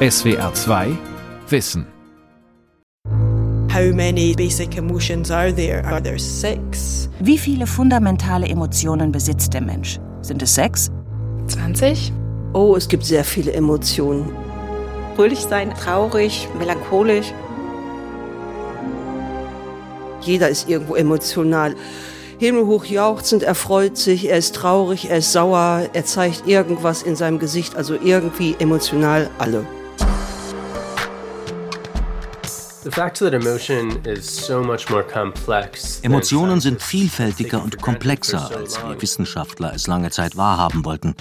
SWR 0.00 0.54
2 0.54 0.96
Wissen. 1.48 1.84
How 3.68 3.92
many 3.92 4.32
basic 4.32 4.76
emotions 4.76 5.28
are 5.32 5.52
there? 5.52 5.84
Are 5.84 6.00
there 6.00 6.20
six? 6.20 7.08
Wie 7.18 7.36
viele 7.36 7.66
fundamentale 7.66 8.46
Emotionen 8.46 9.10
besitzt 9.10 9.54
der 9.54 9.60
Mensch? 9.60 9.98
Sind 10.22 10.40
es 10.40 10.54
sechs? 10.54 10.92
20? 11.48 12.12
Oh, 12.52 12.76
es 12.76 12.86
gibt 12.86 13.04
sehr 13.04 13.24
viele 13.24 13.52
Emotionen. 13.52 14.30
Fröhlich 15.16 15.40
sein, 15.40 15.74
traurig, 15.74 16.48
melancholisch. 16.56 17.34
Jeder 20.20 20.48
ist 20.48 20.68
irgendwo 20.68 20.94
emotional. 20.94 21.74
Himmelhoch 22.38 22.84
jauchzend, 22.84 23.42
er 23.42 23.56
freut 23.56 23.96
sich, 23.96 24.30
er 24.30 24.38
ist 24.38 24.54
traurig, 24.54 25.10
er 25.10 25.18
ist 25.18 25.32
sauer, 25.32 25.88
er 25.92 26.04
zeigt 26.04 26.46
irgendwas 26.46 27.02
in 27.02 27.16
seinem 27.16 27.40
Gesicht, 27.40 27.74
also 27.74 27.96
irgendwie 28.00 28.54
emotional 28.60 29.28
alle. 29.38 29.66
Emotionen 36.02 36.60
sind 36.60 36.82
vielfältiger 36.82 37.62
und 37.62 37.80
komplexer, 37.82 38.50
als 38.56 38.82
wir 38.82 39.00
Wissenschaftler 39.00 39.72
es 39.74 39.86
lange 39.86 40.10
Zeit 40.10 40.36
wahrhaben 40.36 40.84
wollten. 40.84 41.14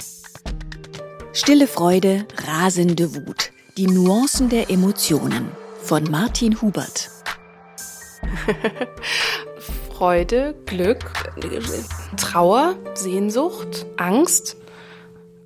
Stille 1.34 1.68
Freude, 1.68 2.26
rasende 2.48 3.14
Wut. 3.16 3.52
Die 3.78 3.88
Nuancen 3.88 4.50
der 4.50 4.70
Emotionen 4.70 5.52
von 5.84 6.04
Martin 6.06 6.62
Hubert. 6.62 7.10
Freude, 9.94 10.56
Glück, 10.66 11.12
Trauer, 12.18 12.76
Sehnsucht, 12.94 13.86
Angst. 13.98 14.58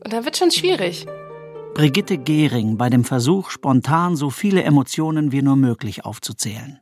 Und 0.03 0.13
da 0.13 0.25
wird 0.25 0.37
schon 0.37 0.51
schwierig. 0.51 1.07
Brigitte 1.73 2.17
Gehring 2.17 2.77
bei 2.77 2.89
dem 2.89 3.05
Versuch, 3.05 3.49
spontan 3.49 4.17
so 4.17 4.29
viele 4.29 4.63
Emotionen 4.63 5.31
wie 5.31 5.41
nur 5.41 5.55
möglich 5.55 6.03
aufzuzählen. 6.03 6.79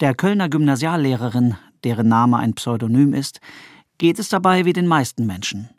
Der 0.00 0.14
Kölner 0.14 0.48
Gymnasiallehrerin, 0.48 1.56
deren 1.84 2.08
Name 2.08 2.38
ein 2.38 2.54
Pseudonym 2.54 3.14
ist, 3.14 3.40
geht 3.98 4.18
es 4.18 4.28
dabei 4.28 4.64
wie 4.64 4.72
den 4.72 4.88
meisten 4.88 5.24
Menschen. 5.24 5.70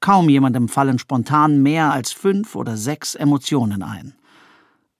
Kaum 0.00 0.28
jemandem 0.28 0.68
fallen 0.68 1.00
spontan 1.00 1.62
mehr 1.62 1.92
als 1.92 2.12
fünf 2.12 2.54
oder 2.54 2.76
sechs 2.76 3.16
Emotionen 3.16 3.82
ein. 3.82 4.14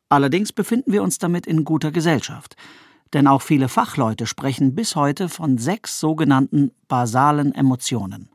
Allerdings 0.08 0.52
befinden 0.52 0.92
wir 0.92 1.04
uns 1.04 1.18
damit 1.18 1.46
in 1.46 1.64
guter 1.64 1.92
Gesellschaft, 1.92 2.56
denn 3.12 3.28
auch 3.28 3.42
viele 3.42 3.68
Fachleute 3.68 4.26
sprechen 4.26 4.74
bis 4.74 4.96
heute 4.96 5.28
von 5.28 5.58
sechs 5.58 6.00
sogenannten 6.00 6.72
basalen 6.88 7.54
Emotionen. 7.54 8.30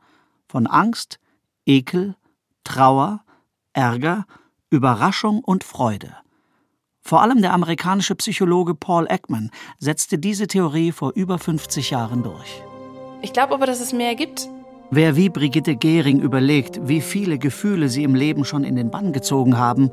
Von 0.48 0.66
Angst, 0.66 1.20
Ekel, 1.66 2.16
Trauer, 2.64 3.22
Ärger, 3.72 4.26
Überraschung 4.70 5.42
und 5.44 5.64
Freude. 5.64 6.16
Vor 7.02 7.22
allem 7.22 7.40
der 7.40 7.52
amerikanische 7.52 8.14
Psychologe 8.14 8.74
Paul 8.74 9.06
Ekman 9.08 9.50
setzte 9.78 10.18
diese 10.18 10.46
Theorie 10.46 10.92
vor 10.92 11.12
über 11.14 11.38
50 11.38 11.90
Jahren 11.90 12.22
durch. 12.22 12.62
Ich 13.22 13.32
glaube 13.32 13.54
aber, 13.54 13.66
dass 13.66 13.80
es 13.80 13.92
mehr 13.92 14.14
gibt. 14.14 14.48
Wer 14.90 15.14
wie 15.16 15.28
Brigitte 15.28 15.76
Gehring 15.76 16.20
überlegt, 16.20 16.80
wie 16.88 17.00
viele 17.00 17.38
Gefühle 17.38 17.88
sie 17.88 18.02
im 18.02 18.14
Leben 18.14 18.44
schon 18.44 18.64
in 18.64 18.76
den 18.76 18.90
Bann 18.90 19.12
gezogen 19.12 19.56
haben, 19.56 19.90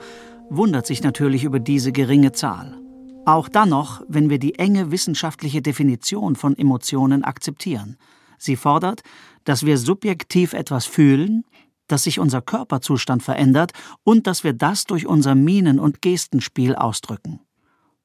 wundert 0.49 0.87
sich 0.87 1.03
natürlich 1.03 1.43
über 1.43 1.59
diese 1.59 1.91
geringe 1.91 2.31
Zahl. 2.31 2.77
Auch 3.25 3.49
dann 3.49 3.69
noch, 3.69 4.01
wenn 4.07 4.29
wir 4.29 4.39
die 4.39 4.57
enge 4.57 4.91
wissenschaftliche 4.91 5.61
Definition 5.61 6.35
von 6.35 6.57
Emotionen 6.57 7.23
akzeptieren. 7.23 7.97
Sie 8.37 8.55
fordert, 8.55 9.01
dass 9.43 9.65
wir 9.65 9.77
subjektiv 9.77 10.53
etwas 10.53 10.85
fühlen, 10.85 11.43
dass 11.87 12.03
sich 12.03 12.19
unser 12.19 12.41
Körperzustand 12.41 13.23
verändert 13.23 13.71
und 14.03 14.27
dass 14.27 14.43
wir 14.43 14.53
das 14.53 14.85
durch 14.85 15.07
unser 15.07 15.35
Mienen- 15.35 15.79
und 15.79 16.01
Gestenspiel 16.01 16.75
ausdrücken. 16.75 17.39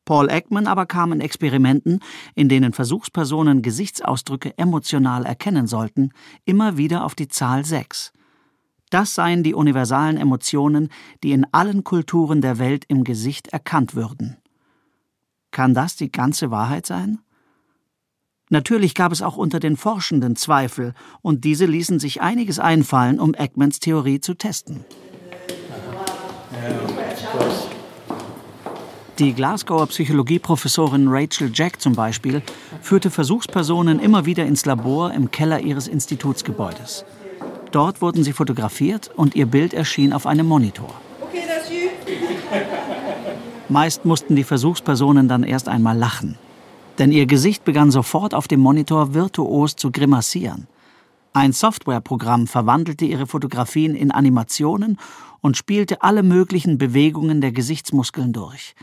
Paul 0.04 0.30
Ekman 0.30 0.66
aber 0.66 0.86
kam 0.86 1.12
in 1.12 1.20
Experimenten, 1.20 2.00
in 2.34 2.48
denen 2.48 2.72
Versuchspersonen 2.72 3.62
Gesichtsausdrücke 3.62 4.56
emotional 4.58 5.24
erkennen 5.24 5.66
sollten, 5.66 6.10
immer 6.44 6.76
wieder 6.76 7.04
auf 7.04 7.14
die 7.14 7.28
Zahl 7.28 7.64
6. 7.64 8.12
Das 8.90 9.14
seien 9.14 9.42
die 9.42 9.54
universalen 9.54 10.16
Emotionen, 10.16 10.88
die 11.22 11.32
in 11.32 11.46
allen 11.52 11.84
Kulturen 11.84 12.40
der 12.40 12.58
Welt 12.58 12.84
im 12.88 13.04
Gesicht 13.04 13.48
erkannt 13.48 13.94
würden. 13.94 14.36
Kann 15.50 15.72
das 15.72 15.96
die 15.96 16.10
ganze 16.10 16.50
Wahrheit 16.50 16.84
sein? 16.84 17.20
Natürlich 18.52 18.94
gab 18.94 19.12
es 19.12 19.22
auch 19.22 19.38
unter 19.38 19.60
den 19.60 19.78
Forschenden 19.78 20.36
Zweifel, 20.36 20.92
und 21.22 21.42
diese 21.42 21.64
ließen 21.64 21.98
sich 21.98 22.20
einiges 22.20 22.58
einfallen, 22.58 23.18
um 23.18 23.32
Ekmans 23.34 23.80
Theorie 23.80 24.20
zu 24.20 24.34
testen. 24.34 24.84
Die 29.18 29.32
Glasgower 29.32 29.86
Psychologieprofessorin 29.86 31.08
Rachel 31.08 31.50
Jack 31.54 31.80
zum 31.80 31.94
Beispiel 31.94 32.42
führte 32.82 33.08
Versuchspersonen 33.08 33.98
immer 33.98 34.26
wieder 34.26 34.44
ins 34.44 34.66
Labor 34.66 35.14
im 35.14 35.30
Keller 35.30 35.60
ihres 35.60 35.88
Institutsgebäudes. 35.88 37.06
Dort 37.70 38.02
wurden 38.02 38.22
sie 38.22 38.34
fotografiert 38.34 39.10
und 39.16 39.34
ihr 39.34 39.46
Bild 39.46 39.72
erschien 39.72 40.12
auf 40.12 40.26
einem 40.26 40.46
Monitor. 40.46 40.92
Meist 43.70 44.04
mussten 44.04 44.36
die 44.36 44.44
Versuchspersonen 44.44 45.26
dann 45.26 45.42
erst 45.42 45.70
einmal 45.70 45.96
lachen 45.96 46.36
denn 46.98 47.12
ihr 47.12 47.26
Gesicht 47.26 47.64
begann 47.64 47.90
sofort 47.90 48.34
auf 48.34 48.48
dem 48.48 48.60
Monitor 48.60 49.14
virtuos 49.14 49.76
zu 49.76 49.90
grimassieren. 49.90 50.66
Ein 51.32 51.52
Softwareprogramm 51.52 52.46
verwandelte 52.46 53.04
ihre 53.04 53.26
Fotografien 53.26 53.94
in 53.94 54.10
Animationen 54.10 54.98
und 55.40 55.56
spielte 55.56 56.02
alle 56.02 56.22
möglichen 56.22 56.76
Bewegungen 56.76 57.40
der 57.40 57.52
Gesichtsmuskeln 57.52 58.32
durch. 58.32 58.74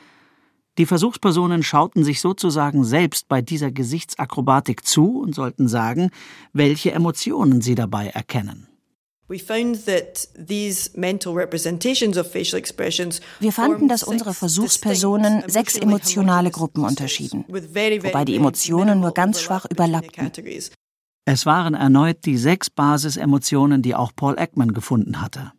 Die 0.80 0.86
Versuchspersonen 0.86 1.62
schauten 1.62 2.06
sich 2.06 2.22
sozusagen 2.22 2.86
selbst 2.86 3.28
bei 3.28 3.42
dieser 3.42 3.70
Gesichtsakrobatik 3.70 4.86
zu 4.86 5.20
und 5.20 5.36
sollten 5.36 5.68
sagen, 5.68 6.10
welche 6.54 6.94
Emotionen 6.94 7.60
sie 7.60 7.76
dabei 7.76 8.08
erkennen. 8.08 8.69
Wir 9.30 9.40
fanden, 13.52 13.88
dass 13.88 14.04
unsere 14.04 14.34
Versuchspersonen 14.34 15.44
sechs 15.48 15.78
emotionale 15.78 16.52
Gruppen 16.52 16.84
unterschieden, 16.84 17.46
wobei 17.48 18.26
die 18.26 18.36
Emotionen 18.36 19.00
nur 19.00 19.14
ganz 19.14 19.40
schwach 19.42 19.66
überlappten. 19.70 20.32
Es 21.26 21.46
waren 21.46 21.76
erneut 21.76 22.26
die 22.26 22.38
sechs 22.38 22.72
Basisemotionen, 22.72 23.84
die 23.84 23.94
auch 23.94 24.14
Paul 24.16 24.40
Ekman 24.40 24.74
gefunden 24.74 25.22
hatte. 25.22 25.52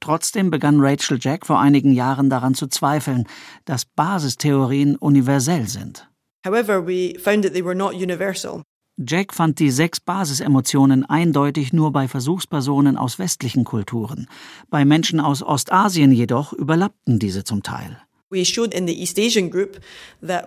Trotzdem 0.00 0.50
begann 0.50 0.80
Rachel 0.80 1.18
Jack 1.20 1.46
vor 1.46 1.60
einigen 1.60 1.92
Jahren 1.92 2.28
daran 2.28 2.54
zu 2.54 2.66
zweifeln, 2.66 3.28
dass 3.64 3.84
Basistheorien 3.84 4.96
universell 4.96 5.68
sind. 5.68 6.08
However, 6.44 6.84
we 6.84 7.16
found 7.18 7.44
that 7.44 7.54
they 7.54 7.64
were 7.64 7.76
not 7.76 7.94
universal. 7.94 8.64
Jack 8.98 9.32
fand 9.32 9.58
die 9.58 9.70
sechs 9.70 10.00
Basisemotionen 10.00 11.04
eindeutig 11.08 11.72
nur 11.72 11.92
bei 11.92 12.08
Versuchspersonen 12.08 12.96
aus 12.96 13.18
westlichen 13.18 13.64
Kulturen. 13.64 14.28
Bei 14.68 14.84
Menschen 14.84 15.18
aus 15.18 15.42
Ostasien 15.42 16.12
jedoch 16.12 16.52
überlappten 16.52 17.18
diese 17.18 17.42
zum 17.42 17.62
Teil. 17.62 17.98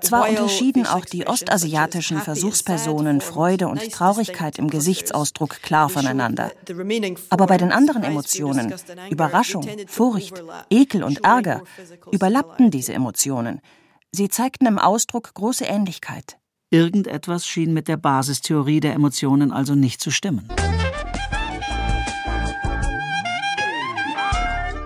Zwar 0.02 0.30
unterschieden 0.30 0.88
auch 0.88 1.06
die 1.06 1.28
ostasiatischen 1.28 2.20
Versuchspersonen 2.20 3.22
Freude 3.22 3.68
und 3.68 3.92
Traurigkeit 3.92 4.58
im 4.58 4.70
Gesichtsausdruck 4.70 5.62
klar 5.62 5.90
voneinander. 5.90 6.52
Aber 7.30 7.46
bei 7.46 7.58
den 7.58 7.72
anderen 7.72 8.04
Emotionen, 8.04 8.74
Überraschung, 9.12 9.68
Furcht, 9.88 10.44
Ekel 10.72 11.04
und 11.04 11.24
Ärger, 11.24 11.62
überlappten 12.12 12.72
diese 12.72 12.94
Emotionen. 12.94 13.62
Sie 14.12 14.30
zeigten 14.30 14.66
im 14.66 14.80
Ausdruck 14.80 15.34
große 15.36 15.66
Ähnlichkeit. 15.66 16.38
Irgendetwas 16.76 17.48
schien 17.48 17.74
mit 17.74 17.88
der 17.88 17.96
Basistheorie 17.96 18.82
der 18.82 18.96
Emotionen 18.96 19.54
also 19.54 19.76
nicht 19.76 20.02
zu 20.02 20.12
stimmen. 20.12 20.46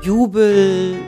Jubel, 0.04 1.00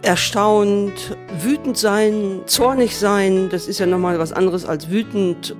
erstaunt, 0.00 1.18
wütend 1.38 1.76
sein, 1.76 2.40
zornig 2.46 2.96
sein, 2.96 3.50
das 3.50 3.68
ist 3.68 3.78
ja 3.78 3.84
nochmal 3.84 4.18
was 4.18 4.32
anderes 4.32 4.64
als 4.64 4.88
wütend. 4.88 5.54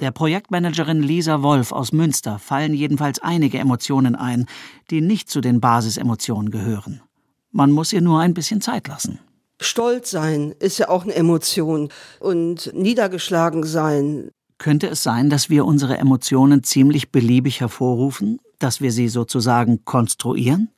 Der 0.00 0.10
Projektmanagerin 0.10 1.04
Lisa 1.04 1.42
Wolf 1.42 1.70
aus 1.70 1.92
Münster 1.92 2.40
fallen 2.40 2.74
jedenfalls 2.74 3.20
einige 3.20 3.58
Emotionen 3.58 4.16
ein, 4.16 4.46
die 4.90 5.02
nicht 5.02 5.30
zu 5.30 5.40
den 5.40 5.60
Basisemotionen 5.60 6.50
gehören. 6.50 7.00
Man 7.52 7.70
muss 7.70 7.92
ihr 7.92 8.00
nur 8.00 8.18
ein 8.18 8.34
bisschen 8.34 8.60
Zeit 8.60 8.88
lassen. 8.88 9.20
Stolz 9.60 10.10
sein 10.10 10.54
ist 10.58 10.78
ja 10.78 10.88
auch 10.88 11.04
eine 11.04 11.14
Emotion 11.14 11.90
und 12.18 12.72
niedergeschlagen 12.74 13.64
sein. 13.64 14.30
Könnte 14.56 14.88
es 14.88 15.02
sein, 15.02 15.30
dass 15.30 15.50
wir 15.50 15.66
unsere 15.66 15.98
Emotionen 15.98 16.62
ziemlich 16.62 17.12
beliebig 17.12 17.60
hervorrufen, 17.60 18.40
dass 18.58 18.80
wir 18.80 18.90
sie 18.90 19.08
sozusagen 19.08 19.84
konstruieren? 19.84 20.70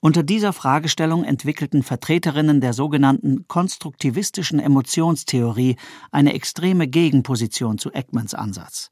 Unter 0.00 0.22
dieser 0.22 0.52
Fragestellung 0.52 1.24
entwickelten 1.24 1.82
Vertreterinnen 1.82 2.60
der 2.60 2.72
sogenannten 2.72 3.46
konstruktivistischen 3.48 4.58
Emotionstheorie 4.60 5.76
eine 6.10 6.34
extreme 6.34 6.86
Gegenposition 6.86 7.78
zu 7.78 7.92
Ekmans 7.92 8.34
Ansatz. 8.34 8.90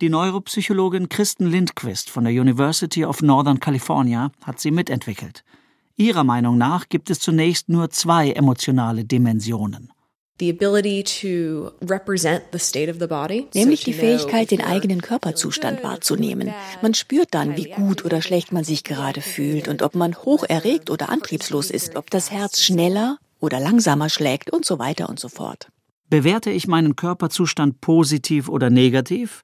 Die 0.00 0.08
Neuropsychologin 0.08 1.08
Kristen 1.08 1.46
Lindquist 1.46 2.10
von 2.10 2.24
der 2.24 2.32
University 2.32 3.04
of 3.04 3.22
Northern 3.22 3.60
California 3.60 4.32
hat 4.44 4.58
sie 4.58 4.70
mitentwickelt. 4.70 5.44
Ihrer 5.96 6.24
Meinung 6.24 6.58
nach 6.58 6.88
gibt 6.88 7.08
es 7.10 7.20
zunächst 7.20 7.68
nur 7.68 7.90
zwei 7.90 8.32
emotionale 8.32 9.04
Dimensionen. 9.04 9.92
Nämlich 13.54 13.84
die 13.84 13.92
Fähigkeit, 13.92 14.50
den 14.50 14.60
eigenen 14.60 15.00
Körperzustand 15.00 15.84
wahrzunehmen. 15.84 16.52
Man 16.82 16.94
spürt 16.94 17.28
dann, 17.30 17.56
wie 17.56 17.70
gut 17.70 18.04
oder 18.04 18.20
schlecht 18.20 18.50
man 18.50 18.64
sich 18.64 18.82
gerade 18.82 19.20
fühlt 19.20 19.68
und 19.68 19.82
ob 19.82 19.94
man 19.94 20.16
hoch 20.16 20.42
erregt 20.42 20.90
oder 20.90 21.08
antriebslos 21.10 21.70
ist, 21.70 21.94
ob 21.94 22.10
das 22.10 22.32
Herz 22.32 22.60
schneller 22.60 23.18
oder 23.38 23.60
langsamer 23.60 24.08
schlägt 24.08 24.50
und 24.50 24.64
so 24.64 24.80
weiter 24.80 25.08
und 25.08 25.20
so 25.20 25.28
fort. 25.28 25.68
Bewerte 26.10 26.50
ich 26.50 26.66
meinen 26.66 26.96
Körperzustand 26.96 27.80
positiv 27.80 28.48
oder 28.48 28.70
negativ? 28.70 29.42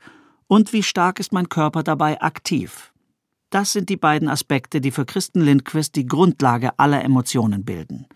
Und 0.49 0.73
wie 0.73 0.83
stark 0.83 1.21
ist 1.21 1.33
mein 1.33 1.49
Körper 1.49 1.85
dabei 1.85 2.21
aktiv? 2.21 2.90
Das 3.51 3.73
sind 3.73 3.89
die 3.89 3.97
beiden 3.97 4.29
Aspekte, 4.29 4.81
die 4.81 4.93
für 4.93 5.05
Kristen 5.05 5.41
Lindquist 5.41 5.97
die 5.97 6.07
Grundlage 6.07 6.79
aller 6.79 7.03
Emotionen 7.05 7.65
bilden. 7.65 8.07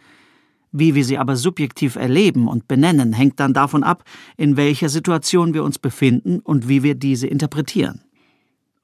Wie 0.71 0.95
wir 0.95 1.05
sie 1.05 1.19
aber 1.19 1.37
subjektiv 1.37 1.97
erleben 1.97 2.49
und 2.49 2.67
benennen, 2.67 3.13
hängt 3.13 3.39
dann 3.39 3.53
davon 3.53 3.85
ab, 3.85 4.05
in 4.37 4.57
welcher 4.57 4.89
Situation 4.89 5.55
wir 5.55 5.65
uns 5.65 5.79
befinden 5.79 6.41
und 6.41 6.69
wie 6.69 6.83
wir 6.83 6.95
diese 6.95 7.27
interpretieren. 7.27 8.03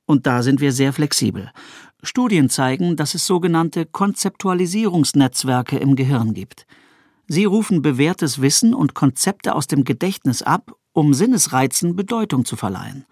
Und 0.07 0.27
da 0.27 0.43
sind 0.43 0.61
wir 0.61 0.73
sehr 0.73 0.93
flexibel. 0.93 1.51
Studien 2.03 2.49
zeigen, 2.49 2.97
dass 2.97 3.15
es 3.15 3.27
sogenannte 3.27 3.87
Konzeptualisierungsnetzwerke 3.87 5.79
im 5.79 5.95
Gehirn 5.95 6.35
gibt. 6.35 6.67
Sie 7.29 7.45
rufen 7.45 7.83
bewährtes 7.83 8.41
Wissen 8.41 8.75
und 8.75 8.95
Konzepte 8.95 9.55
aus 9.55 9.69
dem 9.69 9.85
Gedächtnis 9.85 10.43
ab, 10.43 10.73
um 10.93 11.15
Sinnesreizen 11.15 11.95
Bedeutung 11.95 12.45
zu 12.45 12.57
verleihen. 12.57 13.05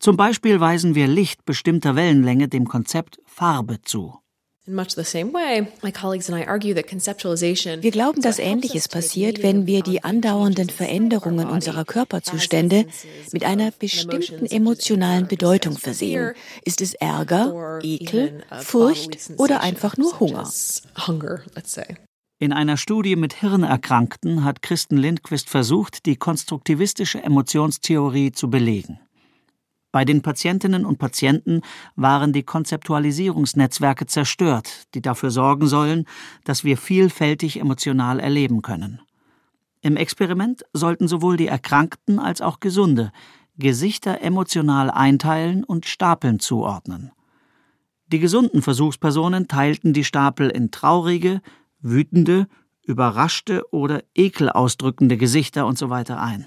Zum 0.00 0.16
Beispiel 0.16 0.60
weisen 0.60 0.94
wir 0.94 1.06
Licht 1.06 1.44
bestimmter 1.44 1.94
Wellenlänge 1.94 2.48
dem 2.48 2.66
Konzept 2.66 3.20
Farbe 3.26 3.82
zu. 3.82 4.16
Wir 4.66 4.74
glauben, 7.90 8.22
dass 8.22 8.38
Ähnliches 8.38 8.88
passiert, 8.88 9.42
wenn 9.42 9.66
wir 9.66 9.82
die 9.82 10.02
andauernden 10.02 10.70
Veränderungen 10.70 11.48
unserer 11.48 11.84
Körperzustände 11.84 12.86
mit 13.32 13.44
einer 13.44 13.72
bestimmten 13.72 14.46
emotionalen 14.46 15.28
Bedeutung 15.28 15.76
versehen. 15.76 16.32
Ist 16.64 16.80
es 16.80 16.94
Ärger, 16.94 17.80
Ekel, 17.82 18.42
Furcht 18.60 19.32
oder 19.36 19.60
einfach 19.60 19.98
nur 19.98 20.18
Hunger? 20.18 20.50
In 22.38 22.54
einer 22.54 22.78
Studie 22.78 23.16
mit 23.16 23.34
Hirnerkrankten 23.34 24.44
hat 24.44 24.62
Kristen 24.62 24.96
Lindquist 24.96 25.50
versucht, 25.50 26.06
die 26.06 26.16
konstruktivistische 26.16 27.22
Emotionstheorie 27.22 28.32
zu 28.32 28.48
belegen. 28.48 28.98
Bei 29.92 30.04
den 30.04 30.22
Patientinnen 30.22 30.84
und 30.84 30.98
Patienten 30.98 31.62
waren 31.96 32.32
die 32.32 32.44
Konzeptualisierungsnetzwerke 32.44 34.06
zerstört, 34.06 34.86
die 34.94 35.02
dafür 35.02 35.30
sorgen 35.30 35.66
sollen, 35.66 36.06
dass 36.44 36.62
wir 36.62 36.76
vielfältig 36.76 37.58
emotional 37.58 38.20
erleben 38.20 38.62
können. 38.62 39.00
Im 39.82 39.96
Experiment 39.96 40.64
sollten 40.72 41.08
sowohl 41.08 41.36
die 41.36 41.48
Erkrankten 41.48 42.18
als 42.18 42.40
auch 42.40 42.60
Gesunde 42.60 43.12
Gesichter 43.56 44.22
emotional 44.22 44.90
einteilen 44.90 45.64
und 45.64 45.86
Stapeln 45.86 46.40
zuordnen. 46.40 47.12
Die 48.06 48.18
gesunden 48.18 48.62
Versuchspersonen 48.62 49.46
teilten 49.46 49.92
die 49.92 50.04
Stapel 50.04 50.50
in 50.50 50.70
traurige, 50.70 51.42
wütende, 51.80 52.48
überraschte 52.82 53.62
oder 53.70 54.02
ekelausdrückende 54.14 55.16
Gesichter 55.16 55.68
usw. 55.68 56.04
So 56.06 56.14
ein. 56.14 56.46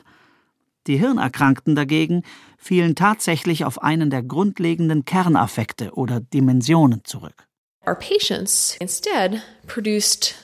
Die 0.88 0.98
Hirnerkrankten 0.98 1.76
dagegen 1.76 2.24
fielen 2.58 2.96
tatsächlich 2.96 3.66
auf 3.66 3.82
einen 3.82 4.10
der 4.10 4.24
grundlegenden 4.24 5.06
Kernaffekte 5.06 5.94
oder 5.94 6.20
Dimensionen 6.20 7.04
zurück. 7.04 7.48
Our 7.86 7.96
patients 7.96 8.78
instead 8.80 9.42
produced 9.68 10.36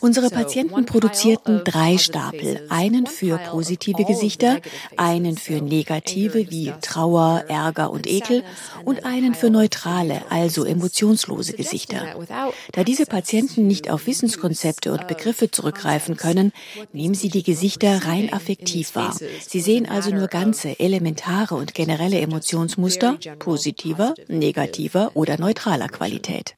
Unsere 0.00 0.30
Patienten 0.30 0.86
produzierten 0.86 1.62
drei 1.64 1.98
Stapel, 1.98 2.66
einen 2.68 3.06
für 3.06 3.38
positive 3.38 4.04
Gesichter, 4.04 4.60
einen 4.96 5.36
für 5.36 5.60
negative 5.60 6.50
wie 6.50 6.72
Trauer, 6.80 7.44
Ärger 7.48 7.90
und 7.90 8.06
Ekel 8.06 8.44
und 8.84 9.04
einen 9.04 9.34
für 9.34 9.50
neutrale, 9.50 10.22
also 10.30 10.64
emotionslose 10.64 11.54
Gesichter. 11.54 12.14
Da 12.72 12.84
diese 12.84 13.06
Patienten 13.06 13.66
nicht 13.66 13.90
auf 13.90 14.06
Wissenskonzepte 14.06 14.92
und 14.92 15.08
Begriffe 15.08 15.50
zurückgreifen 15.50 16.16
können, 16.16 16.52
nehmen 16.92 17.14
sie 17.14 17.28
die 17.28 17.42
Gesichter 17.42 18.06
rein 18.06 18.32
affektiv 18.32 18.94
wahr. 18.94 19.16
Sie 19.46 19.60
sehen 19.60 19.88
also 19.88 20.10
nur 20.10 20.28
ganze, 20.28 20.78
elementare 20.78 21.54
und 21.54 21.74
generelle 21.74 22.20
Emotionsmuster 22.20 23.18
positiver, 23.38 24.14
negativer 24.28 25.12
oder 25.14 25.38
neutraler 25.38 25.88
Qualität. 25.88 26.56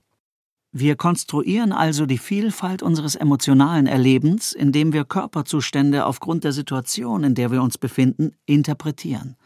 Wir 0.79 0.95
konstruieren 0.95 1.73
also 1.73 2.05
die 2.05 2.19
Vielfalt 2.19 2.83
unseres 2.83 3.15
emotionalen 3.15 3.87
Erlebens, 3.87 4.53
indem 4.53 4.93
wir 4.93 5.07
Körperzustände 5.07 6.05
aufgrund 6.05 6.45
der 6.45 6.53
Situation, 6.53 7.25
in 7.25 7.35
der 7.35 7.51
wir 7.51 7.63
uns 7.63 7.79
befinden, 7.79 8.33
interpretieren. 8.45 9.37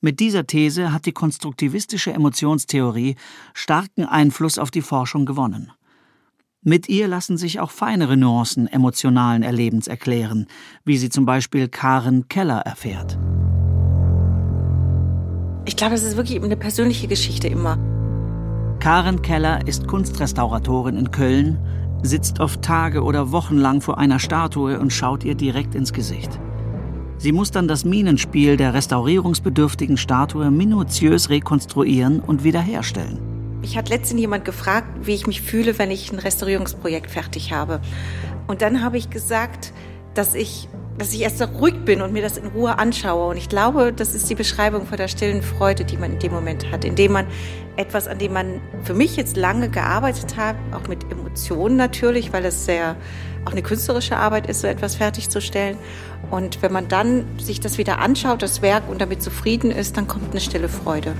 Mit 0.00 0.20
dieser 0.20 0.46
These 0.46 0.92
hat 0.92 1.06
die 1.06 1.12
konstruktivistische 1.12 2.12
Emotionstheorie 2.12 3.16
starken 3.52 4.04
Einfluss 4.04 4.58
auf 4.58 4.70
die 4.70 4.82
Forschung 4.82 5.26
gewonnen. 5.26 5.72
Mit 6.62 6.88
ihr 6.88 7.08
lassen 7.08 7.36
sich 7.36 7.58
auch 7.58 7.72
feinere 7.72 8.16
Nuancen 8.16 8.68
emotionalen 8.68 9.42
Erlebens 9.42 9.88
erklären, 9.88 10.46
wie 10.84 10.98
sie 10.98 11.08
zum 11.08 11.26
Beispiel 11.26 11.66
Karen 11.66 12.28
Keller 12.28 12.60
erfährt. 12.60 13.18
Ich 15.64 15.74
glaube, 15.74 15.96
es 15.96 16.04
ist 16.04 16.16
wirklich 16.16 16.40
eine 16.40 16.56
persönliche 16.56 17.08
Geschichte 17.08 17.48
immer. 17.48 17.76
Karen 18.84 19.22
Keller 19.22 19.66
ist 19.66 19.88
Kunstrestauratorin 19.88 20.98
in 20.98 21.10
Köln, 21.10 21.58
sitzt 22.02 22.38
oft 22.38 22.60
Tage 22.60 23.02
oder 23.02 23.32
Wochen 23.32 23.56
lang 23.56 23.80
vor 23.80 23.96
einer 23.96 24.18
Statue 24.18 24.78
und 24.78 24.92
schaut 24.92 25.24
ihr 25.24 25.34
direkt 25.34 25.74
ins 25.74 25.94
Gesicht. 25.94 26.38
Sie 27.16 27.32
muss 27.32 27.50
dann 27.50 27.66
das 27.66 27.86
Minenspiel 27.86 28.58
der 28.58 28.74
restaurierungsbedürftigen 28.74 29.96
Statue 29.96 30.50
minutiös 30.50 31.30
rekonstruieren 31.30 32.20
und 32.20 32.44
wiederherstellen. 32.44 33.20
Mich 33.62 33.78
hat 33.78 33.88
letztens 33.88 34.20
jemand 34.20 34.44
gefragt, 34.44 34.88
wie 35.06 35.14
ich 35.14 35.26
mich 35.26 35.40
fühle, 35.40 35.78
wenn 35.78 35.90
ich 35.90 36.12
ein 36.12 36.18
Restaurierungsprojekt 36.18 37.10
fertig 37.10 37.54
habe. 37.54 37.80
Und 38.48 38.60
dann 38.60 38.84
habe 38.84 38.98
ich 38.98 39.08
gesagt, 39.08 39.72
dass 40.12 40.34
ich 40.34 40.68
dass 40.98 41.12
ich 41.12 41.22
erst 41.22 41.42
ruhig 41.60 41.84
bin 41.84 42.02
und 42.02 42.12
mir 42.12 42.22
das 42.22 42.36
in 42.36 42.46
Ruhe 42.46 42.78
anschaue. 42.78 43.30
Und 43.30 43.36
ich 43.36 43.48
glaube, 43.48 43.92
das 43.92 44.14
ist 44.14 44.30
die 44.30 44.34
Beschreibung 44.34 44.86
von 44.86 44.96
der 44.96 45.08
stillen 45.08 45.42
Freude, 45.42 45.84
die 45.84 45.96
man 45.96 46.12
in 46.12 46.18
dem 46.20 46.32
Moment 46.32 46.70
hat, 46.70 46.84
indem 46.84 47.12
man 47.12 47.26
etwas, 47.76 48.08
an 48.08 48.18
dem 48.18 48.32
man 48.32 48.60
für 48.82 48.94
mich 48.94 49.16
jetzt 49.16 49.36
lange 49.36 49.68
gearbeitet 49.68 50.36
hat, 50.36 50.56
auch 50.72 50.88
mit 50.88 51.10
Emotionen 51.10 51.76
natürlich, 51.76 52.32
weil 52.32 52.44
es 52.44 52.64
sehr 52.64 52.96
auch 53.44 53.52
eine 53.52 53.62
künstlerische 53.62 54.16
Arbeit 54.16 54.46
ist, 54.46 54.60
so 54.60 54.66
etwas 54.66 54.96
fertigzustellen. 54.96 55.76
Und 56.30 56.62
wenn 56.62 56.72
man 56.72 56.88
dann 56.88 57.26
sich 57.38 57.60
das 57.60 57.78
wieder 57.78 57.98
anschaut, 57.98 58.42
das 58.42 58.62
Werk, 58.62 58.88
und 58.88 59.00
damit 59.00 59.22
zufrieden 59.22 59.70
ist, 59.70 59.96
dann 59.96 60.08
kommt 60.08 60.30
eine 60.30 60.40
stille 60.40 60.68
Freude. 60.68 61.14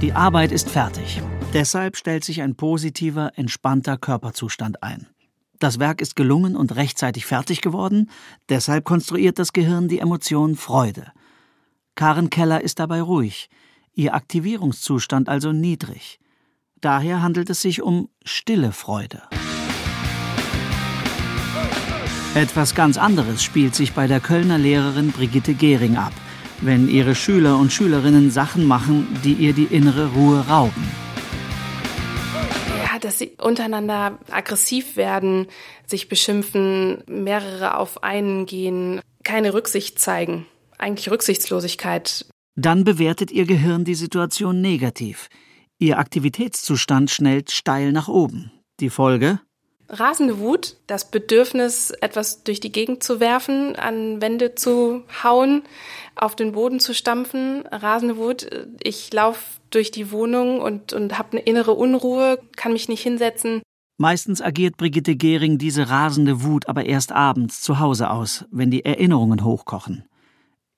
Die 0.00 0.12
Arbeit 0.12 0.52
ist 0.52 0.70
fertig. 0.70 1.20
Deshalb 1.52 1.96
stellt 1.96 2.24
sich 2.24 2.42
ein 2.42 2.54
positiver, 2.54 3.32
entspannter 3.36 3.96
Körperzustand 3.96 4.82
ein. 4.82 5.06
Das 5.58 5.80
Werk 5.80 6.00
ist 6.00 6.14
gelungen 6.14 6.54
und 6.54 6.76
rechtzeitig 6.76 7.26
fertig 7.26 7.62
geworden, 7.62 8.10
deshalb 8.48 8.84
konstruiert 8.84 9.40
das 9.40 9.52
Gehirn 9.52 9.88
die 9.88 9.98
Emotion 9.98 10.54
Freude. 10.54 11.10
Karen 11.96 12.30
Keller 12.30 12.60
ist 12.60 12.78
dabei 12.78 13.02
ruhig, 13.02 13.48
ihr 13.98 14.14
Aktivierungszustand 14.14 15.28
also 15.28 15.52
niedrig. 15.52 16.20
Daher 16.80 17.20
handelt 17.20 17.50
es 17.50 17.60
sich 17.60 17.82
um 17.82 18.08
stille 18.24 18.70
Freude. 18.70 19.22
Etwas 22.34 22.76
ganz 22.76 22.96
anderes 22.96 23.42
spielt 23.42 23.74
sich 23.74 23.92
bei 23.94 24.06
der 24.06 24.20
Kölner 24.20 24.58
Lehrerin 24.58 25.10
Brigitte 25.10 25.54
Gehring 25.54 25.96
ab, 25.96 26.12
wenn 26.60 26.88
ihre 26.88 27.16
Schüler 27.16 27.58
und 27.58 27.72
Schülerinnen 27.72 28.30
Sachen 28.30 28.64
machen, 28.64 29.08
die 29.24 29.32
ihr 29.32 29.52
die 29.52 29.64
innere 29.64 30.12
Ruhe 30.12 30.46
rauben 30.46 30.86
dass 33.00 33.18
sie 33.18 33.36
untereinander 33.38 34.18
aggressiv 34.28 34.96
werden, 34.96 35.46
sich 35.86 36.08
beschimpfen, 36.08 37.04
mehrere 37.06 37.76
auf 37.76 38.02
einen 38.02 38.44
gehen, 38.44 39.00
keine 39.22 39.54
Rücksicht 39.54 40.00
zeigen. 40.00 40.46
Eigentlich 40.78 41.08
Rücksichtslosigkeit. 41.08 42.26
Dann 42.60 42.82
bewertet 42.82 43.30
ihr 43.30 43.46
Gehirn 43.46 43.84
die 43.84 43.94
Situation 43.94 44.60
negativ. 44.60 45.28
Ihr 45.78 45.96
Aktivitätszustand 45.96 47.08
schnellt 47.08 47.52
steil 47.52 47.92
nach 47.92 48.08
oben. 48.08 48.50
Die 48.80 48.90
Folge? 48.90 49.38
Rasende 49.88 50.40
Wut, 50.40 50.76
das 50.88 51.08
Bedürfnis, 51.08 51.92
etwas 52.00 52.42
durch 52.42 52.58
die 52.58 52.72
Gegend 52.72 53.04
zu 53.04 53.20
werfen, 53.20 53.76
an 53.76 54.20
Wände 54.20 54.56
zu 54.56 55.04
hauen, 55.22 55.62
auf 56.16 56.34
den 56.34 56.50
Boden 56.50 56.80
zu 56.80 56.94
stampfen. 56.94 57.64
Rasende 57.68 58.16
Wut, 58.16 58.50
ich 58.82 59.12
laufe 59.12 59.60
durch 59.70 59.92
die 59.92 60.10
Wohnung 60.10 60.60
und, 60.60 60.92
und 60.92 61.16
habe 61.16 61.38
eine 61.38 61.42
innere 61.42 61.74
Unruhe, 61.74 62.40
kann 62.56 62.72
mich 62.72 62.88
nicht 62.88 63.02
hinsetzen. 63.02 63.62
Meistens 63.98 64.42
agiert 64.42 64.76
Brigitte 64.76 65.14
Gehring 65.14 65.58
diese 65.58 65.90
rasende 65.90 66.42
Wut 66.42 66.68
aber 66.68 66.86
erst 66.86 67.12
abends 67.12 67.60
zu 67.60 67.78
Hause 67.78 68.10
aus, 68.10 68.46
wenn 68.50 68.72
die 68.72 68.84
Erinnerungen 68.84 69.44
hochkochen. 69.44 70.08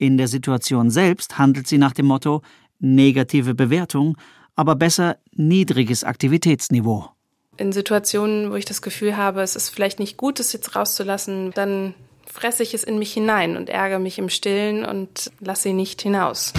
In 0.01 0.17
der 0.17 0.29
Situation 0.29 0.89
selbst 0.89 1.37
handelt 1.37 1.67
sie 1.67 1.77
nach 1.77 1.93
dem 1.93 2.07
Motto 2.07 2.41
negative 2.79 3.55
Bewertung, 3.55 4.17
aber 4.57 4.75
besser 4.75 5.19
niedriges 5.33 6.05
Aktivitätsniveau. 6.05 7.11
In 7.59 7.71
Situationen, 7.71 8.51
wo 8.51 8.55
ich 8.55 8.65
das 8.65 8.81
Gefühl 8.81 9.19
habe, 9.19 9.43
es 9.43 9.57
ist 9.57 9.69
vielleicht 9.69 9.99
nicht 9.99 10.17
gut, 10.17 10.41
es 10.41 10.55
jetzt 10.55 10.75
rauszulassen, 10.75 11.51
dann 11.53 11.93
fresse 12.25 12.63
ich 12.63 12.73
es 12.73 12.83
in 12.83 12.99
mich 12.99 13.13
hinein 13.13 13.59
und 13.59 13.69
ärgere 13.69 13.99
mich 13.99 14.19
im 14.19 14.31
Stillen 14.31 14.87
und 14.87 15.31
lasse 15.39 15.65
sie 15.65 15.75
nicht 15.75 16.01
hinaus. 16.01 16.55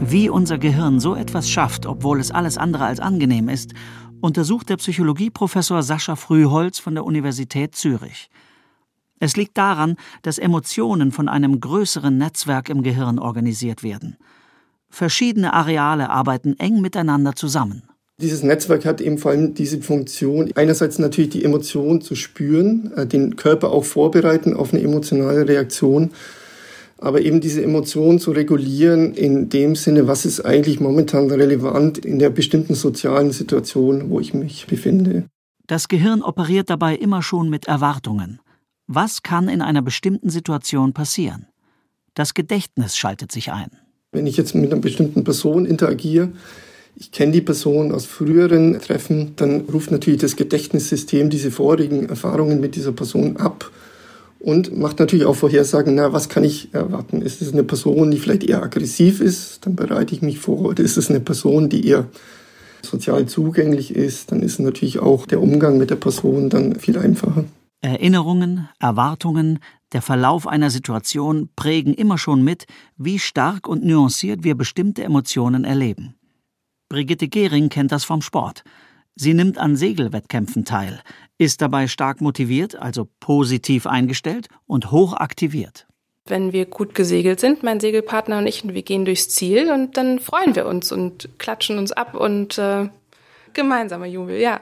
Wie 0.00 0.28
unser 0.28 0.58
Gehirn 0.58 0.98
so 0.98 1.14
etwas 1.14 1.48
schafft, 1.48 1.86
obwohl 1.86 2.18
es 2.18 2.32
alles 2.32 2.58
andere 2.58 2.86
als 2.86 2.98
angenehm 2.98 3.48
ist, 3.48 3.72
untersucht 4.20 4.68
der 4.68 4.78
Psychologieprofessor 4.78 5.84
Sascha 5.84 6.16
Frühholz 6.16 6.80
von 6.80 6.96
der 6.96 7.04
Universität 7.04 7.76
Zürich. 7.76 8.30
Es 9.18 9.36
liegt 9.36 9.56
daran, 9.56 9.96
dass 10.22 10.38
Emotionen 10.38 11.12
von 11.12 11.28
einem 11.28 11.60
größeren 11.60 12.16
Netzwerk 12.16 12.68
im 12.68 12.82
Gehirn 12.82 13.18
organisiert 13.18 13.82
werden. 13.82 14.16
Verschiedene 14.90 15.52
Areale 15.52 16.10
arbeiten 16.10 16.58
eng 16.58 16.80
miteinander 16.80 17.34
zusammen. 17.34 17.82
Dieses 18.18 18.42
Netzwerk 18.42 18.86
hat 18.86 19.02
eben 19.02 19.18
vor 19.18 19.32
allem 19.32 19.52
diese 19.52 19.82
Funktion, 19.82 20.50
einerseits 20.54 20.98
natürlich 20.98 21.30
die 21.30 21.44
Emotion 21.44 22.00
zu 22.00 22.14
spüren, 22.14 22.90
äh, 22.96 23.06
den 23.06 23.36
Körper 23.36 23.70
auch 23.70 23.84
vorbereiten 23.84 24.54
auf 24.54 24.72
eine 24.72 24.82
emotionale 24.82 25.46
Reaktion, 25.46 26.12
aber 26.98 27.20
eben 27.20 27.42
diese 27.42 27.62
Emotion 27.62 28.18
zu 28.18 28.30
regulieren 28.30 29.12
in 29.12 29.50
dem 29.50 29.76
Sinne, 29.76 30.06
was 30.06 30.24
ist 30.24 30.40
eigentlich 30.40 30.80
momentan 30.80 31.30
relevant 31.30 31.98
in 31.98 32.18
der 32.18 32.30
bestimmten 32.30 32.74
sozialen 32.74 33.32
Situation, 33.32 34.08
wo 34.08 34.18
ich 34.18 34.32
mich 34.32 34.66
befinde. 34.66 35.24
Das 35.66 35.88
Gehirn 35.88 36.22
operiert 36.22 36.70
dabei 36.70 36.96
immer 36.96 37.22
schon 37.22 37.50
mit 37.50 37.66
Erwartungen. 37.66 38.40
Was 38.88 39.24
kann 39.24 39.48
in 39.48 39.62
einer 39.62 39.82
bestimmten 39.82 40.30
Situation 40.30 40.92
passieren? 40.92 41.46
Das 42.14 42.34
Gedächtnis 42.34 42.96
schaltet 42.96 43.32
sich 43.32 43.50
ein. 43.50 43.70
Wenn 44.12 44.28
ich 44.28 44.36
jetzt 44.36 44.54
mit 44.54 44.72
einer 44.72 44.80
bestimmten 44.80 45.24
Person 45.24 45.66
interagiere, 45.66 46.30
ich 46.94 47.10
kenne 47.10 47.32
die 47.32 47.40
Person 47.40 47.92
aus 47.92 48.06
früheren 48.06 48.80
Treffen, 48.80 49.34
dann 49.36 49.62
ruft 49.62 49.90
natürlich 49.90 50.20
das 50.20 50.36
Gedächtnissystem 50.36 51.30
diese 51.30 51.50
vorigen 51.50 52.08
Erfahrungen 52.08 52.60
mit 52.60 52.76
dieser 52.76 52.92
Person 52.92 53.36
ab 53.36 53.70
und 54.38 54.78
macht 54.78 55.00
natürlich 55.00 55.26
auch 55.26 55.34
Vorhersagen, 55.34 55.96
na, 55.96 56.12
was 56.12 56.28
kann 56.28 56.44
ich 56.44 56.72
erwarten? 56.72 57.22
Ist 57.22 57.42
es 57.42 57.52
eine 57.52 57.64
Person, 57.64 58.12
die 58.12 58.18
vielleicht 58.18 58.44
eher 58.44 58.62
aggressiv 58.62 59.20
ist? 59.20 59.66
Dann 59.66 59.74
bereite 59.74 60.14
ich 60.14 60.22
mich 60.22 60.38
vor. 60.38 60.60
Oder 60.60 60.84
ist 60.84 60.96
es 60.96 61.10
eine 61.10 61.20
Person, 61.20 61.68
die 61.68 61.86
eher 61.86 62.06
sozial 62.82 63.26
zugänglich 63.26 63.94
ist? 63.94 64.30
Dann 64.30 64.42
ist 64.42 64.60
natürlich 64.60 65.00
auch 65.00 65.26
der 65.26 65.42
Umgang 65.42 65.76
mit 65.76 65.90
der 65.90 65.96
Person 65.96 66.48
dann 66.48 66.76
viel 66.76 66.96
einfacher. 66.96 67.44
Erinnerungen, 67.80 68.68
Erwartungen, 68.80 69.60
der 69.92 70.02
Verlauf 70.02 70.46
einer 70.46 70.70
Situation 70.70 71.48
prägen 71.54 71.94
immer 71.94 72.18
schon 72.18 72.42
mit, 72.42 72.66
wie 72.96 73.18
stark 73.18 73.68
und 73.68 73.84
nuanciert 73.84 74.44
wir 74.44 74.56
bestimmte 74.56 75.04
Emotionen 75.04 75.64
erleben. 75.64 76.16
Brigitte 76.88 77.28
Gehring 77.28 77.68
kennt 77.68 77.92
das 77.92 78.04
vom 78.04 78.22
Sport. 78.22 78.64
Sie 79.14 79.32
nimmt 79.32 79.58
an 79.58 79.76
Segelwettkämpfen 79.76 80.64
teil, 80.64 81.00
ist 81.38 81.62
dabei 81.62 81.88
stark 81.88 82.20
motiviert, 82.20 82.76
also 82.76 83.08
positiv 83.20 83.86
eingestellt 83.86 84.48
und 84.66 84.90
hoch 84.90 85.14
aktiviert. 85.14 85.86
Wenn 86.26 86.52
wir 86.52 86.66
gut 86.66 86.94
gesegelt 86.94 87.40
sind, 87.40 87.62
mein 87.62 87.80
Segelpartner 87.80 88.38
und 88.38 88.46
ich, 88.46 88.64
und 88.64 88.74
wir 88.74 88.82
gehen 88.82 89.04
durchs 89.04 89.28
Ziel 89.28 89.70
und 89.70 89.96
dann 89.96 90.18
freuen 90.18 90.56
wir 90.56 90.66
uns 90.66 90.92
und 90.92 91.28
klatschen 91.38 91.78
uns 91.78 91.92
ab 91.92 92.14
und 92.14 92.58
äh, 92.58 92.88
gemeinsamer 93.52 94.06
Jubel, 94.06 94.38
ja. 94.38 94.60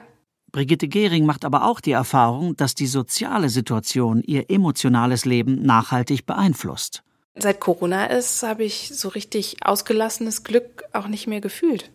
Brigitte 0.55 0.87
Gehring 0.87 1.25
macht 1.25 1.43
aber 1.43 1.65
auch 1.65 1.81
die 1.81 1.91
Erfahrung, 1.91 2.55
dass 2.55 2.75
die 2.75 2.87
soziale 2.87 3.49
Situation 3.49 4.23
ihr 4.25 4.49
emotionales 4.49 5.25
Leben 5.25 5.63
nachhaltig 5.63 6.25
beeinflusst. 6.25 7.03
Seit 7.35 7.59
Corona 7.59 8.05
ist, 8.05 8.41
habe 8.41 8.63
ich 8.63 8.91
so 8.93 9.09
richtig 9.09 9.57
ausgelassenes 9.65 10.45
Glück 10.45 10.85
auch 10.93 11.09
nicht 11.09 11.27
mehr 11.27 11.41
gefühlt. 11.41 11.91